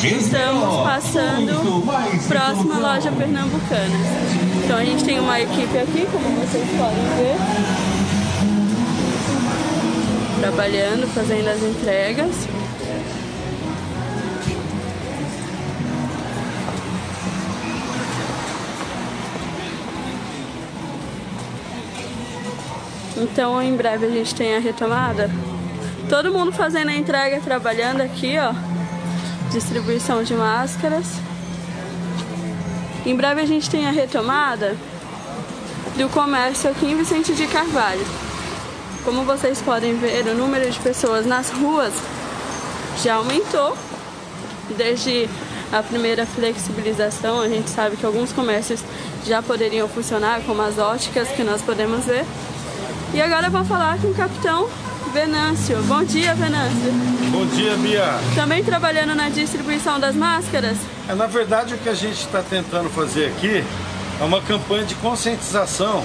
[0.02, 1.82] estamos passando
[2.28, 3.96] próximo à loja pernambucana.
[4.64, 8.03] Então a gente tem uma equipe aqui, como vocês podem ver,
[10.44, 12.34] trabalhando, fazendo as entregas.
[23.16, 25.30] Então, em breve a gente tem a retomada.
[26.10, 28.52] Todo mundo fazendo a entrega, trabalhando aqui, ó.
[29.50, 31.06] Distribuição de máscaras.
[33.06, 34.76] Em breve a gente tem a retomada
[35.96, 38.33] do comércio aqui em Vicente de Carvalho.
[39.04, 41.92] Como vocês podem ver, o número de pessoas nas ruas
[43.02, 43.76] já aumentou
[44.78, 45.28] desde
[45.70, 47.42] a primeira flexibilização.
[47.42, 48.80] A gente sabe que alguns comércios
[49.26, 52.24] já poderiam funcionar, como as óticas que nós podemos ver.
[53.12, 54.70] E agora eu vou falar com o capitão
[55.12, 55.76] Venâncio.
[55.82, 56.92] Bom dia, Venâncio.
[57.30, 58.18] Bom dia, Bia.
[58.34, 60.78] Também trabalhando na distribuição das máscaras?
[61.08, 63.62] É, na verdade, o que a gente está tentando fazer aqui
[64.18, 66.02] é uma campanha de conscientização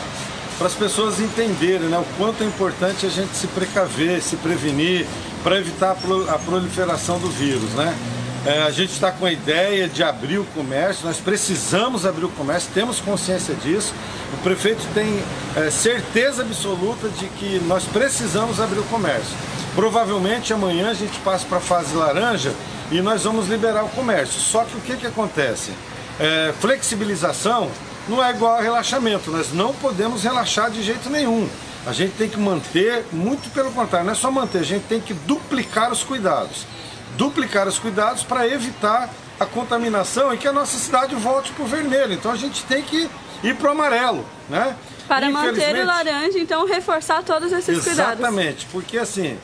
[0.60, 5.08] para as pessoas entenderem né, o quanto é importante a gente se precaver, se prevenir,
[5.42, 7.72] para evitar a proliferação do vírus.
[7.72, 7.98] Né?
[8.46, 12.30] É, a gente está com a ideia de abrir o comércio, nós precisamos abrir o
[12.30, 13.94] comércio, temos consciência disso.
[14.34, 15.24] O prefeito tem
[15.56, 19.38] é, certeza absoluta de que nós precisamos abrir o comércio.
[19.74, 22.54] Provavelmente amanhã a gente passa para a fase laranja
[22.92, 24.42] e nós vamos liberar o comércio.
[24.42, 25.72] Só que o que, que acontece?
[26.20, 27.72] É, flexibilização
[28.10, 29.32] não é igual a relaxamento.
[29.32, 31.48] Nós não podemos relaxar de jeito nenhum.
[31.86, 35.00] A gente tem que manter, muito pelo contrário, não é só manter, a gente tem
[35.00, 36.66] que duplicar os cuidados.
[37.16, 41.68] Duplicar os cuidados para evitar a contaminação e que a nossa cidade volte para o
[41.68, 42.14] vermelho.
[42.14, 43.10] Então a gente tem que
[43.44, 44.76] ir para o amarelo, né?
[45.08, 48.20] Para manter o laranja, então reforçar todos esses exatamente, cuidados.
[48.20, 49.38] Exatamente, porque assim,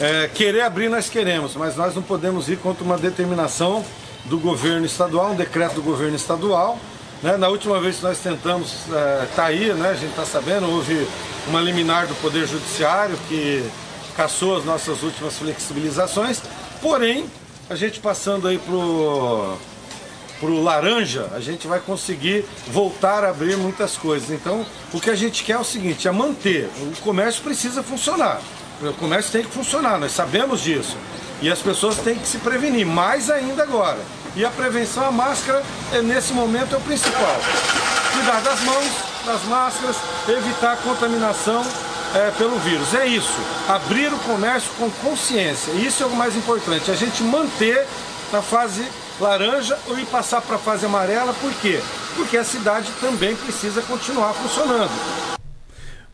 [0.00, 3.84] é, querer abrir nós queremos, mas nós não podemos ir contra uma determinação
[4.24, 6.78] do governo estadual, um decreto do governo estadual,
[7.24, 7.38] né?
[7.38, 9.88] Na última vez que nós tentamos, está é, tá aí, né?
[9.88, 11.08] a gente está sabendo, houve
[11.48, 13.66] uma liminar do Poder Judiciário que
[14.14, 16.42] caçou as nossas últimas flexibilizações,
[16.82, 17.24] porém,
[17.70, 19.56] a gente passando aí pro
[20.38, 24.30] pro laranja, a gente vai conseguir voltar a abrir muitas coisas.
[24.30, 26.68] Então, o que a gente quer é o seguinte, é manter.
[26.82, 28.42] O comércio precisa funcionar.
[28.82, 30.98] O comércio tem que funcionar, nós sabemos disso.
[31.40, 34.00] E as pessoas têm que se prevenir, mais ainda agora.
[34.36, 35.62] E a prevenção, a máscara,
[35.92, 37.36] é, nesse momento é o principal.
[38.12, 38.90] Cuidar das mãos,
[39.24, 39.96] das máscaras,
[40.28, 41.64] evitar a contaminação
[42.16, 42.92] é, pelo vírus.
[42.94, 43.38] É isso.
[43.68, 45.70] Abrir o comércio com consciência.
[45.72, 46.90] Isso é o mais importante.
[46.90, 47.86] A gente manter
[48.32, 48.84] na fase
[49.20, 51.32] laranja ou ir passar para a fase amarela.
[51.34, 51.80] Por quê?
[52.16, 54.90] Porque a cidade também precisa continuar funcionando.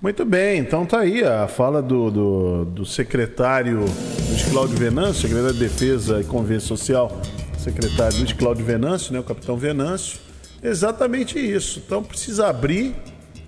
[0.00, 3.84] Muito bem, então tá aí a fala do, do, do secretário
[4.28, 7.20] Luiz Cláudio Venâncio, secretário de Defesa e Convênio Social
[7.60, 10.18] secretário Luiz Cláudio Venâncio, né, o capitão Venâncio,
[10.62, 11.82] exatamente isso.
[11.84, 12.94] Então precisa abrir,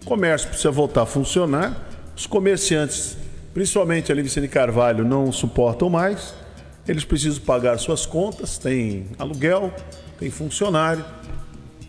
[0.02, 3.16] o comércio precisa voltar a funcionar, os comerciantes,
[3.54, 6.34] principalmente ali Vicente Carvalho, não suportam mais,
[6.86, 9.72] eles precisam pagar suas contas, tem aluguel,
[10.18, 11.04] tem funcionário,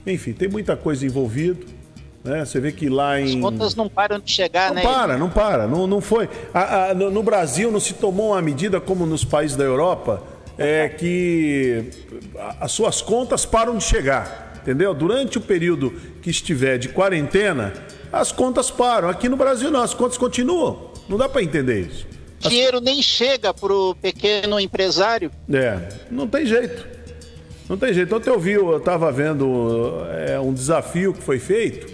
[0.07, 1.73] enfim, tem muita coisa envolvida.
[2.23, 2.45] Né?
[2.45, 3.35] Você vê que lá em.
[3.35, 4.81] As contas não param de chegar, não né?
[4.81, 6.29] Para, não para, não, não foi.
[6.53, 10.23] A, a, no, no Brasil não se tomou uma medida como nos países da Europa
[10.57, 11.85] é que
[12.59, 14.93] as suas contas param de chegar, entendeu?
[14.93, 15.91] Durante o período
[16.21, 17.73] que estiver de quarentena,
[18.11, 19.09] as contas param.
[19.09, 20.91] Aqui no Brasil não, as contas continuam.
[21.09, 22.07] Não dá para entender isso.
[22.43, 22.49] As...
[22.49, 25.31] Dinheiro nem chega para o pequeno empresário.
[25.51, 26.93] É, não tem jeito.
[27.67, 28.15] Não tem jeito.
[28.15, 31.93] Ontem eu vi, eu estava vendo é, um desafio que foi feito,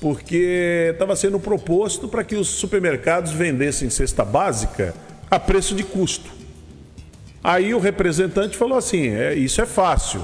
[0.00, 4.94] porque estava sendo proposto para que os supermercados vendessem cesta básica
[5.30, 6.39] a preço de custo.
[7.42, 10.22] Aí o representante falou assim: é, isso é fácil.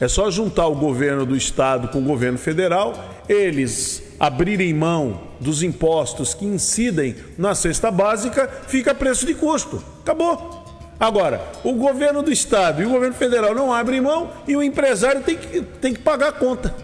[0.00, 2.92] É só juntar o governo do estado com o governo federal,
[3.28, 9.82] eles abrirem mão dos impostos que incidem na cesta básica, fica preço de custo.
[10.00, 10.62] Acabou.
[10.98, 15.22] Agora, o governo do estado e o governo federal não abrem mão e o empresário
[15.22, 16.74] tem que, tem que pagar a conta.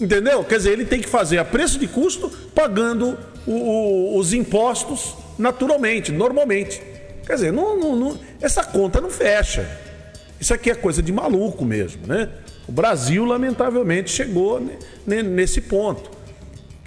[0.00, 0.44] Entendeu?
[0.44, 5.14] Quer dizer, ele tem que fazer a preço de custo, pagando o, o, os impostos
[5.38, 6.80] naturalmente, normalmente.
[7.28, 9.68] Quer dizer, não, não, não, essa conta não fecha.
[10.40, 12.30] Isso aqui é coisa de maluco mesmo, né?
[12.66, 14.66] O Brasil, lamentavelmente, chegou
[15.06, 16.10] nesse ponto.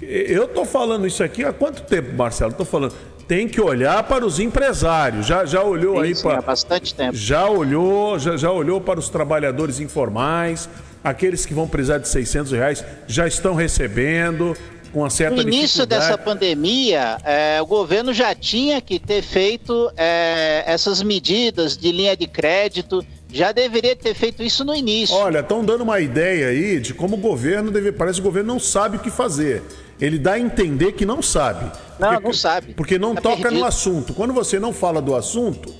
[0.00, 2.50] Eu estou falando isso aqui há quanto tempo, Marcelo?
[2.50, 2.92] Estou falando.
[3.28, 5.26] Tem que olhar para os empresários.
[5.26, 6.40] Já, já olhou aí para.
[6.40, 7.16] Há bastante tempo.
[7.16, 10.68] Já olhou, já, já olhou para os trabalhadores informais,
[11.04, 14.56] aqueles que vão precisar de 600 reais já estão recebendo
[14.92, 19.90] com uma certa No início dessa pandemia, é, o governo já tinha que ter feito
[19.96, 25.16] é, essas medidas de linha de crédito, já deveria ter feito isso no início.
[25.16, 27.90] Olha, estão dando uma ideia aí de como o governo deve.
[27.92, 29.62] Parece que o governo não sabe o que fazer.
[30.00, 31.70] Ele dá a entender que não sabe.
[31.98, 32.74] Não, porque, não sabe.
[32.74, 33.60] Porque não tá toca perdido.
[33.60, 34.12] no assunto.
[34.12, 35.72] Quando você não fala do assunto,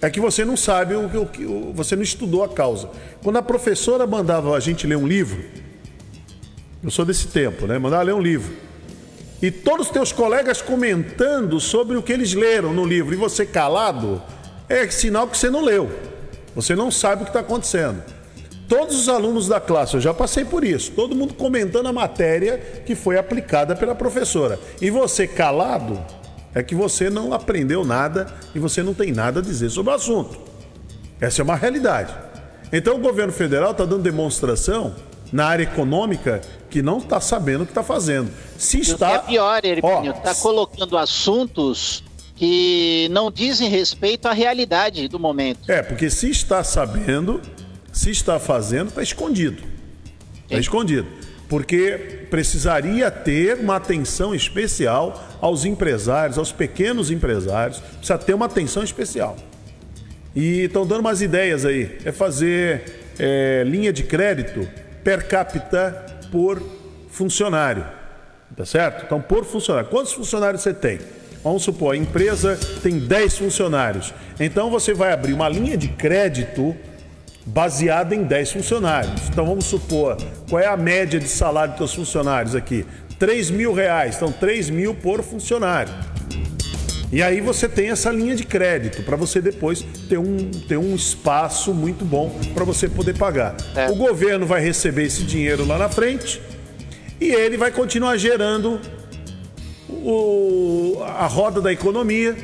[0.00, 2.90] é que você não sabe o que o que- o- você não estudou a causa.
[3.22, 5.42] Quando a professora mandava a gente ler um livro,
[6.84, 7.78] eu sou desse tempo, né?
[7.78, 8.54] Mandava ler um livro.
[9.40, 13.46] E todos os teus colegas comentando sobre o que eles leram no livro e você
[13.46, 14.22] calado,
[14.68, 15.90] é sinal que você não leu.
[16.54, 18.02] Você não sabe o que está acontecendo.
[18.68, 22.58] Todos os alunos da classe, eu já passei por isso, todo mundo comentando a matéria
[22.86, 24.58] que foi aplicada pela professora.
[24.80, 26.02] E você calado,
[26.54, 29.96] é que você não aprendeu nada e você não tem nada a dizer sobre o
[29.96, 30.38] assunto.
[31.20, 32.14] Essa é uma realidade.
[32.72, 34.94] Então o governo federal está dando demonstração
[35.34, 38.30] na área econômica que não está sabendo o que está fazendo.
[38.56, 39.10] Se está.
[39.10, 42.04] é pior, Hermínio, está colocando assuntos
[42.36, 45.68] que não dizem respeito à realidade do momento.
[45.68, 47.42] É, porque se está sabendo,
[47.92, 49.60] se está fazendo, está escondido.
[50.44, 51.08] Está escondido.
[51.48, 57.80] Porque precisaria ter uma atenção especial aos empresários, aos pequenos empresários.
[57.80, 59.36] Precisa ter uma atenção especial.
[60.32, 61.98] E estão dando umas ideias aí.
[62.04, 64.68] É fazer é, linha de crédito
[65.04, 66.60] per capita por
[67.10, 67.84] funcionário.
[68.56, 69.04] Tá certo?
[69.04, 69.88] Então, por funcionário.
[69.90, 70.98] Quantos funcionários você tem?
[71.42, 74.14] Vamos supor, a empresa tem 10 funcionários.
[74.40, 76.74] Então, você vai abrir uma linha de crédito
[77.44, 79.28] baseada em 10 funcionários.
[79.28, 80.16] Então, vamos supor,
[80.48, 82.86] qual é a média de salário dos seus funcionários aqui?
[83.18, 84.16] 3 mil reais.
[84.16, 85.92] Então, 3 mil por funcionário.
[87.14, 90.96] E aí você tem essa linha de crédito para você depois ter um, ter um
[90.96, 93.54] espaço muito bom para você poder pagar.
[93.92, 96.42] O governo vai receber esse dinheiro lá na frente
[97.20, 98.80] e ele vai continuar gerando
[99.88, 102.36] o- a roda da economia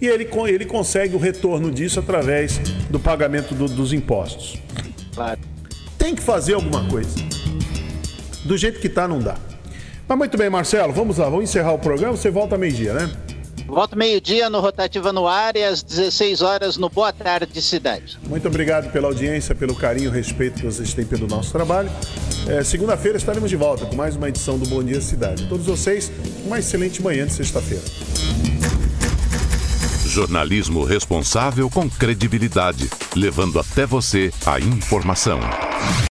[0.00, 4.56] e ele, ele consegue o retorno disso através do pagamento do- dos impostos.
[5.16, 5.40] Claro.
[5.98, 7.10] Tem que fazer alguma coisa.
[8.44, 9.34] Do jeito que tá, não dá.
[10.06, 12.16] Mas muito bem, Marcelo, vamos lá, vamos encerrar o programa.
[12.16, 13.10] Você volta meio-dia, né?
[13.66, 18.16] Volto meio-dia no Rotativa no Ar e às 16 horas no Boa Tarde Cidade.
[18.28, 21.90] Muito obrigado pela audiência, pelo carinho e respeito que vocês têm pelo nosso trabalho.
[22.46, 25.46] É, Segunda-feira estaremos de volta com mais uma edição do Bom Dia Cidade.
[25.48, 26.12] Todos vocês,
[26.44, 27.82] uma excelente manhã de sexta-feira.
[30.06, 35.40] Jornalismo responsável com credibilidade, levando até você a informação.